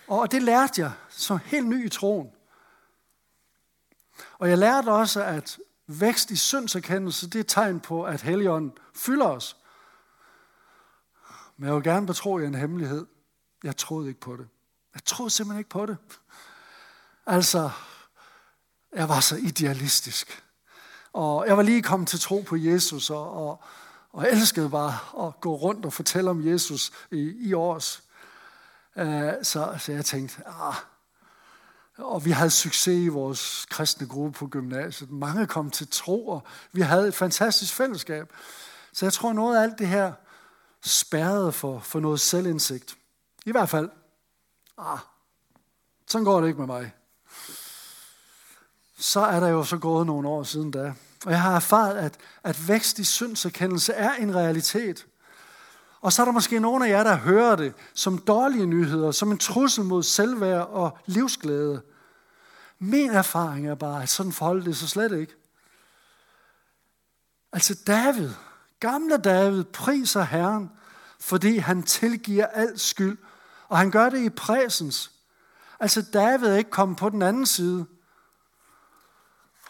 Og 0.08 0.32
det 0.32 0.42
lærte 0.42 0.80
jeg 0.80 0.92
som 1.08 1.38
helt 1.44 1.66
ny 1.66 1.86
i 1.86 1.88
troen. 1.88 2.30
Og 4.38 4.48
jeg 4.48 4.58
lærte 4.58 4.88
også, 4.88 5.24
at 5.24 5.58
vækst 6.00 6.30
i 6.30 6.36
syndserkendelse, 6.36 7.26
det 7.26 7.34
er 7.34 7.40
et 7.40 7.46
tegn 7.48 7.80
på, 7.80 8.04
at 8.04 8.22
Helligånden 8.22 8.72
fylder 8.94 9.26
os. 9.26 9.56
Men 11.56 11.66
jeg 11.66 11.74
vil 11.74 11.82
gerne 11.82 12.06
betro 12.06 12.38
jer 12.38 12.46
en 12.46 12.54
hemmelighed. 12.54 13.06
Jeg 13.64 13.76
troede 13.76 14.08
ikke 14.08 14.20
på 14.20 14.36
det. 14.36 14.48
Jeg 14.94 15.04
troede 15.04 15.30
simpelthen 15.30 15.58
ikke 15.58 15.70
på 15.70 15.86
det. 15.86 15.96
Altså, 17.26 17.70
jeg 18.92 19.08
var 19.08 19.20
så 19.20 19.36
idealistisk. 19.36 20.44
Og 21.12 21.46
jeg 21.46 21.56
var 21.56 21.62
lige 21.62 21.82
kommet 21.82 22.08
til 22.08 22.20
tro 22.20 22.40
på 22.40 22.56
Jesus, 22.56 23.10
og, 23.10 23.48
og, 23.48 23.64
og 24.12 24.28
elskede 24.28 24.70
bare 24.70 25.26
at 25.26 25.40
gå 25.40 25.54
rundt 25.56 25.86
og 25.86 25.92
fortælle 25.92 26.30
om 26.30 26.46
Jesus 26.46 26.92
i, 27.10 27.48
i 27.48 27.52
års. 27.52 28.02
Uh, 28.96 29.04
så, 29.42 29.76
så 29.78 29.92
jeg 29.92 30.04
tænkte, 30.04 30.42
ah, 30.46 30.74
og 31.98 32.24
vi 32.24 32.30
havde 32.30 32.50
succes 32.50 33.04
i 33.04 33.08
vores 33.08 33.66
kristne 33.70 34.06
gruppe 34.06 34.38
på 34.38 34.46
gymnasiet. 34.46 35.10
Mange 35.10 35.46
kom 35.46 35.70
til 35.70 35.88
tro, 35.90 36.28
og 36.28 36.42
vi 36.72 36.80
havde 36.80 37.08
et 37.08 37.14
fantastisk 37.14 37.74
fællesskab. 37.74 38.32
Så 38.92 39.06
jeg 39.06 39.12
tror, 39.12 39.32
noget 39.32 39.56
af 39.56 39.62
alt 39.62 39.78
det 39.78 39.88
her 39.88 40.12
spærrede 40.84 41.52
for, 41.52 41.78
for 41.78 42.00
noget 42.00 42.20
selvindsigt. 42.20 42.96
I 43.46 43.50
hvert 43.50 43.68
fald, 43.68 43.90
ah, 44.78 44.98
sådan 46.06 46.24
går 46.24 46.40
det 46.40 46.48
ikke 46.48 46.58
med 46.58 46.66
mig. 46.66 46.92
Så 48.98 49.20
er 49.20 49.40
der 49.40 49.48
jo 49.48 49.64
så 49.64 49.78
gået 49.78 50.06
nogle 50.06 50.28
år 50.28 50.42
siden 50.42 50.70
da. 50.70 50.94
Og 51.24 51.30
jeg 51.30 51.40
har 51.40 51.56
erfaret, 51.56 51.96
at, 51.98 52.18
at 52.42 52.68
vækst 52.68 52.98
i 52.98 53.04
syndserkendelse 53.04 53.92
er 53.92 54.14
en 54.14 54.34
realitet. 54.34 55.06
Og 56.02 56.12
så 56.12 56.22
er 56.22 56.24
der 56.24 56.32
måske 56.32 56.60
nogle 56.60 56.86
af 56.86 56.90
jer, 56.90 57.04
der 57.04 57.16
hører 57.16 57.56
det 57.56 57.74
som 57.94 58.18
dårlige 58.18 58.66
nyheder, 58.66 59.10
som 59.10 59.32
en 59.32 59.38
trussel 59.38 59.84
mod 59.84 60.02
selvværd 60.02 60.68
og 60.68 60.98
livsglæde. 61.06 61.82
Min 62.78 63.10
erfaring 63.10 63.68
er 63.68 63.74
bare, 63.74 64.02
at 64.02 64.08
sådan 64.08 64.32
forholder 64.32 64.64
det 64.64 64.76
sig 64.76 64.88
slet 64.88 65.12
ikke. 65.12 65.34
Altså 67.52 67.74
David, 67.86 68.30
gamle 68.80 69.16
David, 69.16 69.64
priser 69.64 70.22
Herren, 70.22 70.70
fordi 71.20 71.56
han 71.56 71.82
tilgiver 71.82 72.46
al 72.46 72.78
skyld, 72.78 73.18
og 73.68 73.78
han 73.78 73.90
gør 73.90 74.08
det 74.08 74.18
i 74.18 74.30
præsens. 74.30 75.10
Altså 75.80 76.02
David 76.02 76.48
er 76.48 76.56
ikke 76.56 76.70
kommet 76.70 76.98
på 76.98 77.08
den 77.08 77.22
anden 77.22 77.46
side, 77.46 77.86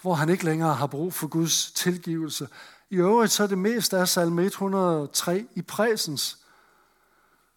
hvor 0.02 0.14
han 0.14 0.28
ikke 0.28 0.44
længere 0.44 0.74
har 0.74 0.86
brug 0.86 1.14
for 1.14 1.26
Guds 1.26 1.72
tilgivelse. 1.72 2.48
I 2.92 2.96
øvrigt 2.96 3.32
så 3.32 3.42
er 3.42 3.46
det 3.46 3.58
mest 3.58 3.94
af 3.94 4.08
salme 4.08 4.42
103 4.42 5.46
i 5.54 5.62
præsens. 5.62 6.38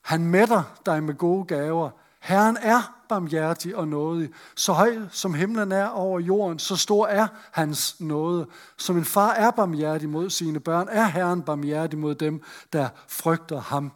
Han 0.01 0.25
mætter 0.25 0.63
dig 0.85 1.03
med 1.03 1.13
gode 1.13 1.45
gaver. 1.45 1.89
Herren 2.19 2.57
er 2.57 3.01
barmhjertig 3.09 3.75
og 3.75 3.87
nådig. 3.87 4.33
Så 4.55 4.73
høj 4.73 4.99
som 5.11 5.33
himlen 5.33 5.71
er 5.71 5.87
over 5.87 6.19
jorden, 6.19 6.59
så 6.59 6.75
stor 6.75 7.07
er 7.07 7.27
hans 7.51 7.99
nåde. 7.99 8.47
Som 8.77 8.97
en 8.97 9.05
far 9.05 9.31
er 9.31 9.51
barmhjertig 9.51 10.09
mod 10.09 10.29
sine 10.29 10.59
børn, 10.59 10.87
er 10.91 11.05
Herren 11.05 11.43
barmhjertig 11.43 11.99
mod 11.99 12.15
dem, 12.15 12.43
der 12.73 12.89
frygter 13.07 13.61
ham. 13.61 13.91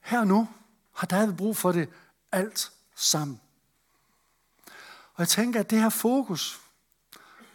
Her 0.00 0.24
nu 0.24 0.48
har 0.92 1.06
David 1.06 1.34
brug 1.34 1.56
for 1.56 1.72
det 1.72 1.88
alt 2.32 2.72
sammen. 2.94 3.40
Og 5.14 5.18
jeg 5.18 5.28
tænker, 5.28 5.60
at 5.60 5.70
det 5.70 5.80
her 5.80 5.88
fokus 5.88 6.63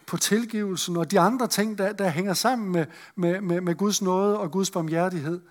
på 0.10 0.18
tilgivelsen 0.18 0.98
og 0.98 1.12
de 1.12 1.20
andre 1.20 1.48
ting, 1.48 1.78
der, 1.78 1.94
der 1.94 2.10
hænger 2.10 2.34
sammen 2.34 2.72
med, 2.72 2.86
med, 3.16 3.42
med, 3.42 3.62
med 3.62 3.76
Guds 3.76 4.02
nåde 4.02 4.40
og 4.40 4.52
Guds 4.52 4.72
barmhjertighed, 4.72 5.42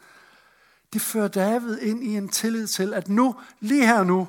det 0.92 1.00
fører 1.00 1.28
David 1.28 1.78
ind 1.78 2.04
i 2.04 2.16
en 2.16 2.28
tillid 2.28 2.66
til, 2.66 2.94
at 2.94 3.08
nu, 3.08 3.36
lige 3.60 3.86
her 3.86 4.04
nu, 4.04 4.28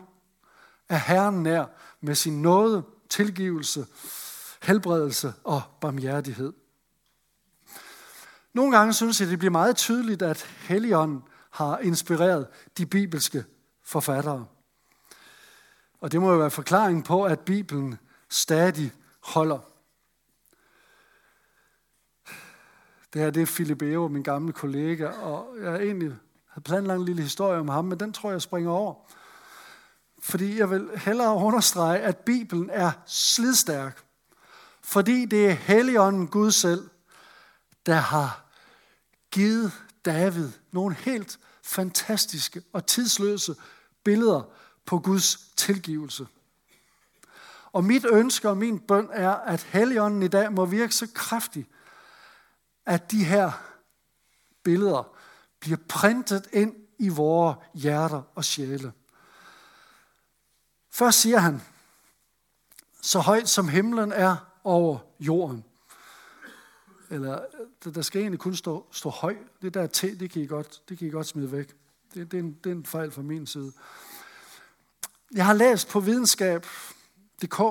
er 0.90 0.98
Herren 0.98 1.44
nær 1.44 1.66
med 2.02 2.16
sin 2.16 2.42
nåde, 2.42 2.84
tilgivelse, 3.10 3.86
helbredelse 4.62 5.34
og 5.44 5.62
barmhjertighed. 5.82 6.54
Nogle 8.54 8.78
gange 8.78 8.94
synes 8.94 9.22
jeg, 9.22 9.30
det 9.30 9.40
bliver 9.40 9.52
meget 9.52 9.76
tydeligt, 9.76 10.22
at 10.22 10.46
Helligånden 10.60 11.24
har 11.50 11.78
inspireret 11.78 12.48
de 12.78 12.86
bibelske 12.86 13.44
forfattere. 13.86 14.46
Og 16.02 16.12
det 16.12 16.22
må 16.22 16.32
jo 16.32 16.38
være 16.38 16.52
forklaringen 16.52 17.04
på, 17.04 17.24
at 17.24 17.40
Bibelen 17.40 17.98
stadig 18.30 18.92
holder. 19.24 19.69
Det 23.14 23.22
her 23.22 23.30
det 23.30 23.42
er 23.42 23.46
Philip 23.46 23.82
Eo, 23.82 24.08
min 24.08 24.24
gamle 24.24 24.54
kollega, 24.54 25.08
og 25.08 25.56
jeg 25.62 25.72
har 25.72 25.78
egentlig 25.78 26.16
havde 26.48 26.64
planlagt 26.64 27.00
en 27.00 27.06
lille 27.06 27.22
historie 27.22 27.60
om 27.60 27.68
ham, 27.68 27.86
men 27.86 28.00
den 28.00 28.14
tror 28.14 28.30
jeg, 28.30 28.34
jeg 28.34 28.42
springer 28.42 28.72
over. 28.72 28.96
Fordi 30.20 30.58
jeg 30.60 30.70
vil 30.70 30.90
hellere 30.96 31.36
understrege, 31.36 32.00
at 32.00 32.18
Bibelen 32.18 32.70
er 32.70 32.92
slidstærk. 33.06 34.04
Fordi 34.82 35.26
det 35.26 35.50
er 35.50 35.52
Helligånden 35.52 36.28
Gud 36.28 36.52
selv, 36.52 36.90
der 37.86 37.96
har 37.96 38.46
givet 39.32 39.72
David 40.06 40.50
nogle 40.72 40.96
helt 40.96 41.40
fantastiske 41.64 42.62
og 42.74 42.86
tidsløse 42.86 43.56
billeder 44.04 44.42
på 44.86 45.00
Guds 45.00 45.38
tilgivelse. 45.56 46.28
Og 47.72 47.84
mit 47.84 48.06
ønske 48.12 48.50
og 48.50 48.58
min 48.58 48.80
bøn 48.80 49.10
er, 49.12 49.32
at 49.32 49.64
Helligånden 49.64 50.24
i 50.24 50.28
dag 50.28 50.54
må 50.54 50.66
virke 50.66 50.96
så 50.96 51.08
kraftigt, 51.14 51.68
at 52.90 53.12
de 53.12 53.24
her 53.24 53.52
billeder 54.64 55.16
bliver 55.60 55.78
printet 55.90 56.48
ind 56.54 56.76
i 56.98 57.10
vores 57.10 57.58
hjerter 57.74 58.22
og 58.36 58.46
sjæle. 58.46 58.94
Først 60.92 61.22
siger 61.22 61.38
han, 61.38 61.62
så 63.02 63.20
højt 63.20 63.50
som 63.50 63.68
himlen 63.68 64.12
er 64.12 64.36
over 64.64 65.00
jorden. 65.20 65.66
Eller 67.10 67.46
der 67.84 68.02
skal 68.02 68.22
egentlig 68.22 68.40
kun 68.40 68.56
stå, 68.56 68.86
stå 68.92 69.10
høj. 69.10 69.38
Det 69.62 69.74
der 69.74 69.88
T, 69.88 70.02
det 70.02 70.32
kan 70.32 70.42
I 70.42 70.46
godt, 70.46 70.82
det 70.90 70.98
kan 70.98 71.08
I 71.08 71.12
godt 71.12 71.28
smide 71.28 71.52
væk. 71.52 71.76
Det, 72.14 72.32
det, 72.32 72.38
er 72.38 72.44
en, 72.44 72.54
det 72.64 72.72
er 72.72 72.76
en 72.76 72.86
fejl 72.86 73.12
fra 73.12 73.22
min 73.22 73.48
side. 73.48 73.72
Jeg 75.32 75.46
har 75.46 75.54
læst 75.54 75.90
på 75.90 76.00
videnskab.dk, 76.00 77.62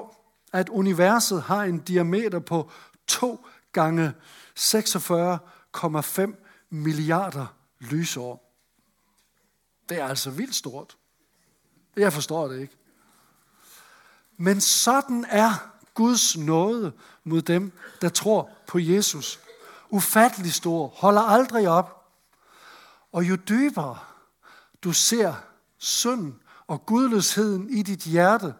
at 0.52 0.68
universet 0.68 1.42
har 1.42 1.64
en 1.64 1.78
diameter 1.78 2.38
på 2.38 2.70
2 3.06 3.46
gange 3.72 4.14
46,5 4.58 6.66
milliarder 6.70 7.46
lysår. 7.78 8.44
Det 9.88 10.00
er 10.00 10.06
altså 10.06 10.30
vildt 10.30 10.54
stort. 10.54 10.96
Jeg 11.96 12.12
forstår 12.12 12.48
det 12.48 12.60
ikke. 12.60 12.76
Men 14.36 14.60
sådan 14.60 15.26
er 15.28 15.72
Guds 15.94 16.36
nåde 16.36 16.92
mod 17.24 17.42
dem, 17.42 17.72
der 18.00 18.08
tror 18.08 18.50
på 18.66 18.78
Jesus. 18.78 19.40
Ufattelig 19.90 20.54
stor, 20.54 20.86
holder 20.86 21.20
aldrig 21.20 21.68
op. 21.68 22.10
Og 23.12 23.28
jo 23.28 23.36
dybere 23.36 23.98
du 24.84 24.92
ser 24.92 25.34
synd 25.78 26.34
og 26.66 26.86
gudløsheden 26.86 27.70
i 27.70 27.82
dit 27.82 28.00
hjerte, 28.00 28.54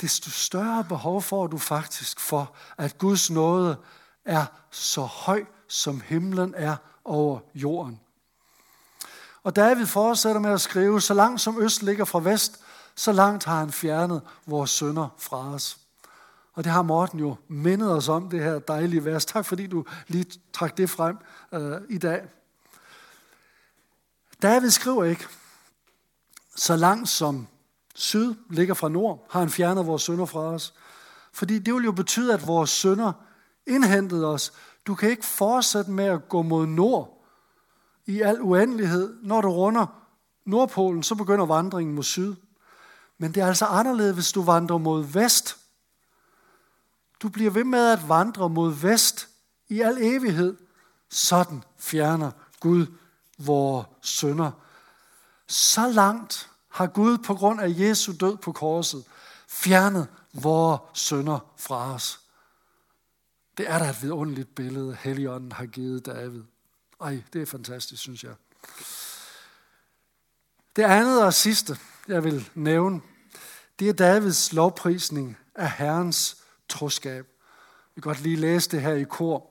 desto 0.00 0.30
større 0.30 0.84
behov 0.84 1.22
får 1.22 1.46
du 1.46 1.58
faktisk 1.58 2.20
for, 2.20 2.56
at 2.78 2.98
Guds 2.98 3.30
nåde 3.30 3.76
er 4.24 4.46
så 4.70 5.02
høj, 5.02 5.44
som 5.68 6.00
himlen 6.00 6.54
er 6.56 6.76
over 7.04 7.40
jorden. 7.54 8.00
Og 9.42 9.56
David 9.56 9.86
fortsætter 9.86 10.40
med 10.40 10.50
at 10.50 10.60
skrive, 10.60 11.00
så 11.00 11.14
langt 11.14 11.40
som 11.40 11.62
øst 11.62 11.82
ligger 11.82 12.04
fra 12.04 12.20
vest, 12.20 12.60
så 12.94 13.12
langt 13.12 13.44
har 13.44 13.58
han 13.58 13.72
fjernet 13.72 14.22
vores 14.46 14.70
sønder 14.70 15.08
fra 15.18 15.54
os. 15.54 15.78
Og 16.52 16.64
det 16.64 16.72
har 16.72 16.82
Morten 16.82 17.20
jo 17.20 17.36
mindet 17.48 17.92
os 17.92 18.08
om, 18.08 18.30
det 18.30 18.42
her 18.42 18.58
dejlige 18.58 19.04
vers. 19.04 19.24
Tak 19.24 19.46
fordi 19.46 19.66
du 19.66 19.84
lige 20.08 20.26
trak 20.52 20.76
det 20.76 20.90
frem 20.90 21.18
øh, 21.52 21.80
i 21.88 21.98
dag. 21.98 22.22
David 24.42 24.70
skriver 24.70 25.04
ikke, 25.04 25.26
så 26.56 26.76
langt 26.76 27.08
som 27.08 27.46
syd 27.96 28.34
ligger 28.50 28.74
fra 28.74 28.88
nord, 28.88 29.26
har 29.30 29.40
han 29.40 29.50
fjernet 29.50 29.86
vores 29.86 30.02
sønder 30.02 30.26
fra 30.26 30.40
os. 30.40 30.74
Fordi 31.32 31.58
det 31.58 31.74
vil 31.74 31.84
jo 31.84 31.92
betyde, 31.92 32.34
at 32.34 32.46
vores 32.46 32.70
sønder 32.70 33.12
indhentede 33.66 34.26
os. 34.26 34.52
Du 34.86 34.94
kan 34.94 35.10
ikke 35.10 35.26
fortsætte 35.26 35.90
med 35.90 36.04
at 36.04 36.28
gå 36.28 36.42
mod 36.42 36.66
nord 36.66 37.26
i 38.06 38.20
al 38.20 38.40
uendelighed. 38.40 39.16
Når 39.22 39.40
du 39.40 39.48
runder 39.48 39.86
Nordpolen, 40.44 41.02
så 41.02 41.14
begynder 41.14 41.46
vandringen 41.46 41.94
mod 41.94 42.02
syd. 42.02 42.34
Men 43.18 43.34
det 43.34 43.42
er 43.42 43.46
altså 43.46 43.64
anderledes, 43.64 44.14
hvis 44.14 44.32
du 44.32 44.42
vandrer 44.42 44.78
mod 44.78 45.04
vest. 45.04 45.56
Du 47.22 47.28
bliver 47.28 47.50
ved 47.50 47.64
med 47.64 47.92
at 47.92 48.08
vandre 48.08 48.48
mod 48.48 48.72
vest 48.72 49.28
i 49.68 49.80
al 49.80 49.98
evighed. 50.00 50.56
Sådan 51.10 51.64
fjerner 51.78 52.30
Gud 52.60 52.86
vores 53.38 53.86
sønder. 54.02 54.50
Så 55.48 55.88
langt 55.88 56.50
har 56.76 56.86
Gud 56.86 57.18
på 57.18 57.34
grund 57.34 57.60
af 57.60 57.68
Jesu 57.68 58.12
død 58.20 58.36
på 58.36 58.52
korset 58.52 59.04
fjernet 59.48 60.08
vores 60.32 60.80
sønder 60.94 61.52
fra 61.56 61.94
os. 61.94 62.20
Det 63.58 63.70
er 63.70 63.78
da 63.78 63.90
et 63.90 64.02
vidunderligt 64.02 64.54
billede, 64.54 64.96
Helligånden 65.00 65.52
har 65.52 65.66
givet 65.66 66.06
David. 66.06 66.42
Ej, 67.00 67.22
det 67.32 67.42
er 67.42 67.46
fantastisk, 67.46 68.02
synes 68.02 68.24
jeg. 68.24 68.34
Det 70.76 70.82
andet 70.82 71.24
og 71.24 71.34
sidste, 71.34 71.78
jeg 72.08 72.24
vil 72.24 72.50
nævne, 72.54 73.00
det 73.78 73.88
er 73.88 73.92
Davids 73.92 74.52
lovprisning 74.52 75.36
af 75.54 75.70
Herrens 75.70 76.36
troskab. 76.68 77.26
Vi 77.94 78.00
kan 78.00 78.10
godt 78.10 78.20
lige 78.20 78.36
læse 78.36 78.70
det 78.70 78.82
her 78.82 78.92
i 78.92 79.04
kor. 79.04 79.50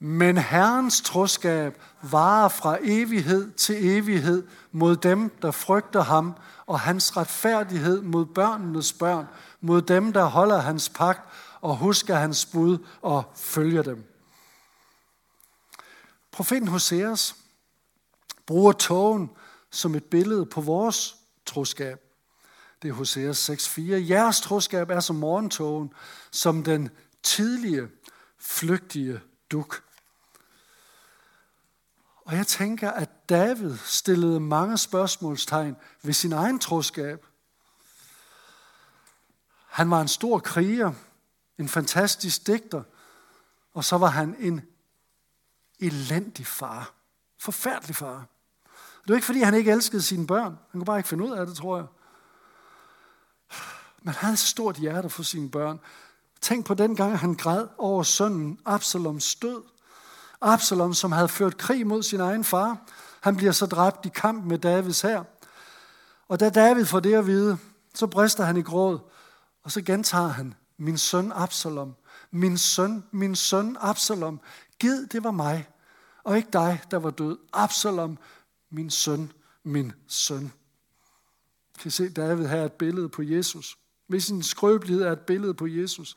Men 0.00 0.38
Herrens 0.38 1.00
troskab 1.00 1.82
varer 2.02 2.48
fra 2.48 2.78
evighed 2.82 3.52
til 3.52 3.86
evighed 3.86 4.46
mod 4.72 4.96
dem, 4.96 5.30
der 5.42 5.50
frygter 5.50 6.02
ham, 6.02 6.34
og 6.66 6.80
hans 6.80 7.16
retfærdighed 7.16 8.02
mod 8.02 8.26
børnenes 8.26 8.92
børn, 8.92 9.26
mod 9.60 9.82
dem, 9.82 10.12
der 10.12 10.24
holder 10.24 10.58
hans 10.58 10.88
pagt 10.88 11.32
og 11.60 11.76
husker 11.76 12.14
hans 12.14 12.46
bud 12.46 12.78
og 13.02 13.32
følger 13.36 13.82
dem. 13.82 14.04
Profeten 16.32 16.68
Hoseas 16.68 17.36
bruger 18.46 18.72
togen 18.72 19.30
som 19.70 19.94
et 19.94 20.04
billede 20.04 20.46
på 20.46 20.60
vores 20.60 21.16
troskab. 21.46 22.00
Det 22.82 22.88
er 22.88 22.92
Hoseas 22.92 23.50
6.4. 23.50 23.82
Jeres 23.82 24.40
troskab 24.40 24.90
er 24.90 25.00
som 25.00 25.16
morgentogen, 25.16 25.92
som 26.30 26.62
den 26.64 26.90
tidlige, 27.22 27.88
flygtige 28.38 29.20
duk. 29.50 29.87
Og 32.28 32.36
jeg 32.36 32.46
tænker, 32.46 32.90
at 32.90 33.28
David 33.28 33.76
stillede 33.76 34.40
mange 34.40 34.78
spørgsmålstegn 34.78 35.76
ved 36.02 36.12
sin 36.12 36.32
egen 36.32 36.58
troskab. 36.58 37.26
Han 39.68 39.90
var 39.90 40.00
en 40.00 40.08
stor 40.08 40.38
kriger, 40.38 40.92
en 41.58 41.68
fantastisk 41.68 42.46
digter, 42.46 42.82
og 43.74 43.84
så 43.84 43.98
var 43.98 44.06
han 44.06 44.36
en 44.38 44.60
elendig 45.80 46.46
far. 46.46 46.94
Forfærdelig 47.38 47.96
far. 47.96 48.26
Det 49.02 49.08
var 49.08 49.14
ikke, 49.14 49.26
fordi 49.26 49.40
han 49.40 49.54
ikke 49.54 49.72
elskede 49.72 50.02
sine 50.02 50.26
børn. 50.26 50.58
Han 50.70 50.80
kunne 50.80 50.84
bare 50.84 50.98
ikke 50.98 51.08
finde 51.08 51.24
ud 51.24 51.32
af 51.32 51.46
det, 51.46 51.56
tror 51.56 51.76
jeg. 51.76 51.86
Men 54.02 54.14
han 54.14 54.14
havde 54.14 54.32
et 54.32 54.38
stort 54.38 54.76
hjerte 54.76 55.10
for 55.10 55.22
sine 55.22 55.50
børn. 55.50 55.80
Tænk 56.40 56.66
på 56.66 56.74
den 56.74 56.96
gang, 56.96 57.18
han 57.18 57.34
græd 57.34 57.66
over 57.78 58.02
sønnen 58.02 58.60
Absaloms 58.64 59.34
død. 59.34 59.62
Absalom, 60.40 60.94
som 60.94 61.12
havde 61.12 61.28
ført 61.28 61.56
krig 61.56 61.86
mod 61.86 62.02
sin 62.02 62.20
egen 62.20 62.44
far, 62.44 62.78
han 63.20 63.36
bliver 63.36 63.52
så 63.52 63.66
dræbt 63.66 64.06
i 64.06 64.08
kamp 64.08 64.44
med 64.44 64.58
Davids 64.58 65.00
her. 65.00 65.24
Og 66.28 66.40
da 66.40 66.50
David 66.50 66.84
får 66.84 67.00
det 67.00 67.14
at 67.14 67.26
vide, 67.26 67.58
så 67.94 68.06
brister 68.06 68.44
han 68.44 68.56
i 68.56 68.62
gråd, 68.62 68.98
og 69.64 69.72
så 69.72 69.82
gentager 69.82 70.28
han, 70.28 70.54
min 70.76 70.98
søn 70.98 71.32
Absalom, 71.34 71.94
min 72.30 72.58
søn, 72.58 73.04
min 73.10 73.34
søn 73.34 73.76
Absalom, 73.80 74.40
gid 74.78 75.06
det 75.06 75.24
var 75.24 75.30
mig, 75.30 75.68
og 76.24 76.36
ikke 76.36 76.48
dig, 76.52 76.82
der 76.90 76.96
var 76.96 77.10
død. 77.10 77.38
Absalom, 77.52 78.18
min 78.70 78.90
søn, 78.90 79.32
min 79.64 79.92
søn. 80.08 80.52
Kan 81.78 81.88
I 81.88 81.90
se, 81.90 82.08
David 82.08 82.46
her 82.46 82.64
et 82.64 82.72
billede 82.72 83.08
på 83.08 83.22
Jesus. 83.22 83.78
Hvis 84.06 84.24
sin 84.24 84.42
skrøbelighed 84.42 85.02
er 85.02 85.12
et 85.12 85.20
billede 85.20 85.54
på 85.54 85.66
Jesus. 85.66 86.16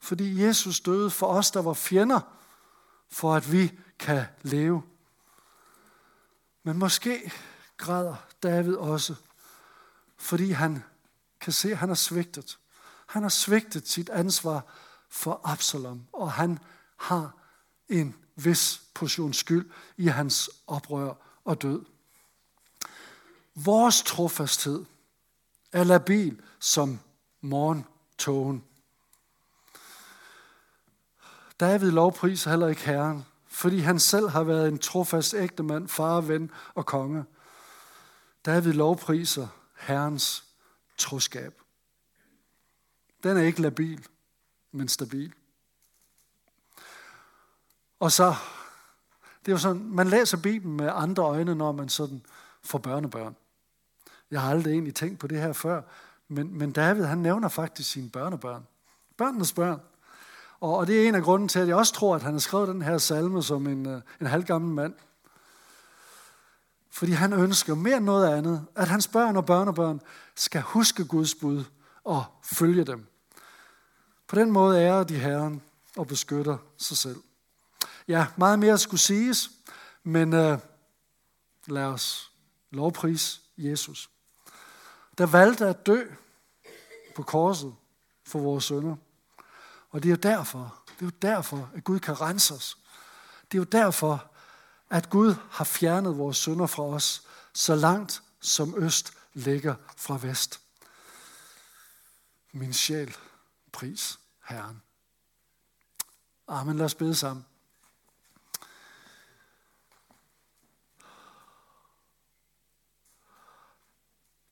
Fordi 0.00 0.42
Jesus 0.44 0.80
døde 0.80 1.10
for 1.10 1.26
os, 1.26 1.50
der 1.50 1.62
var 1.62 1.72
fjender, 1.72 2.20
for 3.10 3.34
at 3.34 3.52
vi 3.52 3.78
kan 3.98 4.24
leve. 4.42 4.82
Men 6.62 6.78
måske 6.78 7.32
græder 7.76 8.16
David 8.42 8.74
også, 8.74 9.14
fordi 10.16 10.50
han 10.50 10.82
kan 11.40 11.52
se, 11.52 11.70
at 11.70 11.78
han 11.78 11.88
har 11.88 11.96
svigtet. 11.96 12.58
Han 13.06 13.22
har 13.22 13.28
svigtet 13.28 13.88
sit 13.88 14.08
ansvar 14.08 14.62
for 15.08 15.40
Absalom, 15.44 16.06
og 16.12 16.32
han 16.32 16.58
har 16.96 17.36
en 17.88 18.16
vis 18.36 18.82
portion 18.94 19.32
skyld 19.32 19.70
i 19.96 20.06
hans 20.06 20.50
oprør 20.66 21.14
og 21.44 21.62
død. 21.62 21.84
Vores 23.54 24.02
trofasthed 24.02 24.84
er 25.72 25.84
labil 25.84 26.42
som 26.58 27.00
morgentogen. 27.40 28.64
David 31.60 31.90
lovpriser 31.90 32.50
heller 32.50 32.68
ikke 32.68 32.80
Herren, 32.80 33.24
fordi 33.46 33.78
han 33.78 33.98
selv 33.98 34.28
har 34.28 34.42
været 34.42 34.68
en 34.68 34.78
trofast 34.78 35.34
ægtemand, 35.34 35.88
far, 35.88 36.20
ven 36.20 36.50
og 36.74 36.86
konge. 36.86 37.24
David 38.46 38.72
lovpriser 38.72 39.48
Herrens 39.76 40.44
troskab. 40.98 41.60
Den 43.22 43.36
er 43.36 43.42
ikke 43.42 43.62
labil, 43.62 44.06
men 44.72 44.88
stabil. 44.88 45.32
Og 48.00 48.12
så, 48.12 48.34
det 49.40 49.48
er 49.48 49.52
jo 49.52 49.58
sådan, 49.58 49.82
man 49.82 50.08
læser 50.08 50.36
Bibelen 50.36 50.76
med 50.76 50.90
andre 50.92 51.22
øjne, 51.22 51.54
når 51.54 51.72
man 51.72 51.88
sådan 51.88 52.26
får 52.62 52.78
børnebørn. 52.78 53.36
Jeg 54.30 54.40
har 54.40 54.50
aldrig 54.50 54.72
egentlig 54.72 54.94
tænkt 54.94 55.18
på 55.18 55.26
det 55.26 55.40
her 55.40 55.52
før, 55.52 55.82
men, 56.28 56.58
men 56.58 56.72
David, 56.72 57.04
han 57.04 57.18
nævner 57.18 57.48
faktisk 57.48 57.90
sine 57.90 58.10
børnebørn. 58.10 58.66
Børnenes 59.16 59.52
børn. 59.52 59.80
Og, 60.60 60.76
og 60.76 60.86
det 60.86 61.02
er 61.04 61.08
en 61.08 61.14
af 61.14 61.22
grunden 61.22 61.48
til, 61.48 61.58
at 61.58 61.68
jeg 61.68 61.76
også 61.76 61.92
tror, 61.92 62.14
at 62.14 62.22
han 62.22 62.32
har 62.32 62.38
skrevet 62.38 62.68
den 62.68 62.82
her 62.82 62.98
salme 62.98 63.42
som 63.42 63.66
en, 63.66 63.86
øh, 63.86 64.02
en 64.20 64.26
halvgammel 64.26 64.74
mand. 64.74 64.94
Fordi 66.90 67.12
han 67.12 67.32
ønsker 67.32 67.74
mere 67.74 67.96
end 67.96 68.04
noget 68.04 68.36
andet, 68.36 68.66
at 68.74 68.88
hans 68.88 69.08
børn 69.08 69.36
og 69.36 69.46
børnebørn 69.46 70.00
skal 70.34 70.60
huske 70.60 71.04
Guds 71.04 71.34
bud 71.34 71.64
og 72.04 72.24
følge 72.42 72.84
dem. 72.84 73.06
På 74.26 74.36
den 74.36 74.50
måde 74.50 74.80
ærer 74.80 75.04
de 75.04 75.18
Herren 75.18 75.62
og 75.96 76.06
beskytter 76.06 76.58
sig 76.78 76.96
selv. 76.96 77.22
Ja, 78.08 78.26
meget 78.36 78.58
mere 78.58 78.78
skulle 78.78 79.00
siges, 79.00 79.50
men 80.02 80.32
øh, 80.32 80.58
lad 81.66 81.84
os 81.84 82.32
lovpris 82.70 83.40
Jesus. 83.58 84.10
Der 85.18 85.26
valgte 85.26 85.66
at 85.66 85.86
dø 85.86 86.04
på 87.16 87.22
korset 87.22 87.74
for 88.26 88.38
vores 88.38 88.64
sønner. 88.64 88.96
Og 89.90 90.02
det 90.02 90.08
er 90.08 90.10
jo 90.10 90.16
derfor, 90.16 90.82
det 90.86 91.02
er 91.02 91.06
jo 91.06 91.18
derfor, 91.22 91.70
at 91.74 91.84
Gud 91.84 92.00
kan 92.00 92.20
rense 92.20 92.54
os. 92.54 92.78
Det 93.42 93.58
er 93.58 93.58
jo 93.58 93.64
derfor, 93.64 94.30
at 94.90 95.10
Gud 95.10 95.34
har 95.50 95.64
fjernet 95.64 96.18
vores 96.18 96.36
sønder 96.36 96.66
fra 96.66 96.82
os, 96.82 97.22
så 97.52 97.74
langt 97.74 98.22
som 98.40 98.74
øst 98.76 99.12
ligger 99.34 99.74
fra 99.96 100.18
vest. 100.22 100.60
Min 102.52 102.72
sjæl, 102.72 103.16
pris 103.72 104.18
Herren. 104.48 104.82
Amen. 106.48 106.76
Lad 106.76 106.84
os 106.84 106.94
bede 106.94 107.14
sammen. 107.14 107.46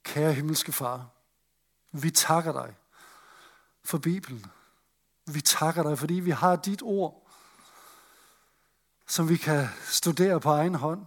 Kære 0.03 0.33
himmelske 0.33 0.73
far, 0.73 1.09
vi 1.93 2.11
takker 2.11 2.53
dig 2.53 2.77
for 3.85 3.99
Bibelen. 3.99 4.47
Vi 5.27 5.41
takker 5.41 5.83
dig, 5.83 5.99
fordi 5.99 6.15
vi 6.15 6.31
har 6.31 6.57
dit 6.57 6.83
ord, 6.83 7.31
som 9.07 9.29
vi 9.29 9.37
kan 9.37 9.69
studere 9.85 10.41
på 10.41 10.51
egen 10.51 10.75
hånd, 10.75 11.07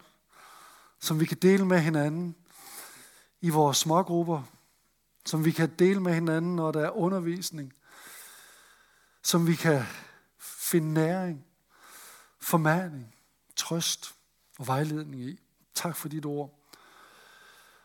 som 0.99 1.19
vi 1.19 1.25
kan 1.25 1.37
dele 1.37 1.65
med 1.65 1.79
hinanden 1.79 2.35
i 3.41 3.49
vores 3.49 3.77
smågrupper, 3.77 4.43
som 5.25 5.45
vi 5.45 5.51
kan 5.51 5.75
dele 5.79 5.99
med 5.99 6.13
hinanden, 6.13 6.55
når 6.55 6.71
der 6.71 6.85
er 6.85 6.89
undervisning, 6.89 7.73
som 9.23 9.47
vi 9.47 9.55
kan 9.55 9.83
finde 10.39 10.93
næring, 10.93 11.45
formaning, 12.39 13.15
trøst 13.55 14.15
og 14.59 14.67
vejledning 14.67 15.21
i. 15.21 15.39
Tak 15.73 15.95
for 15.95 16.09
dit 16.09 16.25
ord. 16.25 16.59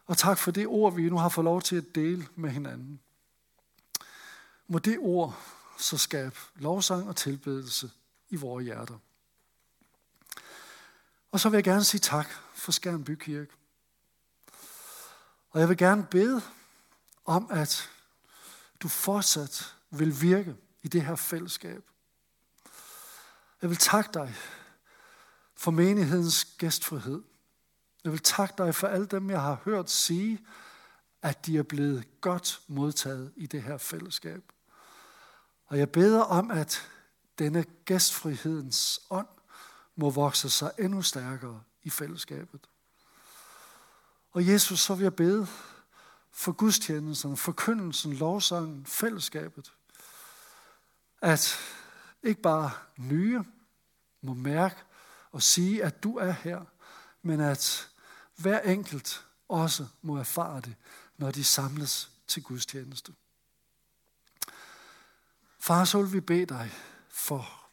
Og 0.07 0.17
tak 0.17 0.39
for 0.39 0.51
det 0.51 0.67
ord, 0.67 0.95
vi 0.95 1.11
nu 1.11 1.19
har 1.19 1.29
fået 1.29 1.45
lov 1.45 1.63
til 1.63 1.77
at 1.77 1.95
dele 1.95 2.27
med 2.35 2.51
hinanden. 2.51 3.01
Må 4.67 4.79
det 4.79 4.99
ord 5.01 5.39
så 5.77 5.99
skab 5.99 6.39
lovsang 6.55 7.09
og 7.09 7.17
tilbedelse 7.17 7.91
i 8.29 8.37
vores 8.37 8.65
hjerter. 8.65 8.99
Og 11.33 11.41
så 11.41 11.49
vil 11.49 11.57
jeg 11.57 11.65
gerne 11.65 11.85
sige 11.85 12.01
tak 12.01 12.29
for 12.55 12.73
Skærm 12.73 13.05
Bykirke. 13.05 13.53
Og 15.51 15.61
jeg 15.61 15.69
vil 15.69 15.77
gerne 15.77 16.07
bede 16.11 16.43
om, 17.25 17.51
at 17.51 17.91
du 18.81 18.89
fortsat 18.89 19.75
vil 19.91 20.21
virke 20.21 20.57
i 20.83 20.89
det 20.89 21.03
her 21.03 21.17
fællesskab. 21.17 21.85
Jeg 23.63 23.71
vil 23.71 23.79
takke 23.79 24.11
dig 24.15 24.35
for 25.55 25.71
menighedens 25.71 26.45
gæstfrihed. 26.45 27.23
Jeg 28.05 28.13
vil 28.13 28.23
takke 28.23 28.55
dig 28.59 28.75
for 28.75 28.87
alle 28.87 29.07
dem, 29.07 29.31
jeg 29.31 29.41
har 29.41 29.61
hørt 29.65 29.91
sige, 29.91 30.47
at 31.23 31.47
de 31.47 31.59
er 31.59 31.63
blevet 31.63 32.21
godt 32.21 32.61
modtaget 32.67 33.33
i 33.37 33.47
det 33.47 33.63
her 33.63 33.79
fællesskab. 33.79 34.53
Og 35.75 35.81
jeg 35.81 35.91
beder 35.91 36.21
om, 36.21 36.51
at 36.51 36.89
denne 37.39 37.65
gæstfrihedens 37.85 39.01
ånd 39.11 39.27
må 39.97 40.11
vokse 40.11 40.51
sig 40.51 40.73
endnu 40.79 41.03
stærkere 41.03 41.63
i 41.83 41.91
fællesskabet. 41.91 42.61
Og 44.33 44.47
Jesus, 44.47 44.81
så 44.81 44.95
vil 44.95 45.03
jeg 45.03 45.17
bede 45.17 45.47
for 46.33 46.53
gudstjenesterne, 46.53 47.37
forkyndelsen, 47.37 48.13
lovsangen, 48.13 48.87
fællesskabet, 48.87 49.73
at 51.23 51.59
ikke 52.23 52.43
bare 52.43 52.71
nye 52.97 53.45
må 54.21 54.35
mærke 54.35 54.77
og 55.33 55.43
sige, 55.43 55.85
at 55.85 56.03
du 56.03 56.17
er 56.17 56.31
her, 56.31 56.65
men 57.23 57.41
at 57.41 57.89
hver 58.37 58.61
enkelt 58.61 59.25
også 59.49 59.87
må 60.03 60.17
erfare 60.17 60.61
det, 60.61 60.75
når 61.17 61.31
de 61.31 61.45
samles 61.45 62.11
til 62.29 62.43
gudstjeneste. 62.43 63.13
Far, 65.65 65.85
så 65.85 66.03
vil 66.03 66.13
vi 66.13 66.21
bede 66.21 66.47
dig 66.47 66.73
for 67.09 67.67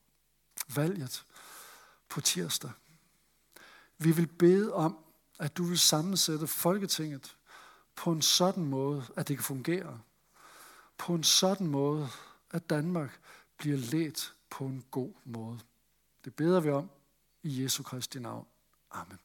valget 0.76 1.26
på 2.10 2.22
tirsdag. 2.22 2.72
Vi 3.98 4.12
vil 4.12 4.28
bede 4.28 4.74
om, 4.74 4.98
at 5.40 5.58
du 5.58 5.64
vil 5.64 5.80
sammensætte 5.80 6.48
Folketinget 6.48 7.38
på 7.96 8.12
en 8.12 8.22
sådan 8.22 8.66
måde, 8.66 9.06
at 9.16 9.28
det 9.28 9.38
kan 9.38 9.44
fungere. 9.44 10.02
På 10.98 11.14
en 11.14 11.24
sådan 11.24 11.68
måde, 11.68 12.10
at 12.52 12.70
Danmark 12.70 13.20
bliver 13.58 13.78
let 13.78 14.34
på 14.50 14.66
en 14.66 14.86
god 14.92 15.14
måde. 15.26 15.60
Det 16.26 16.36
beder 16.36 16.60
vi 16.60 16.70
om 16.70 16.90
i 17.44 17.64
Jesu 17.64 17.84
Kristi 17.84 18.20
navn. 18.20 18.48
Amen. 18.92 19.20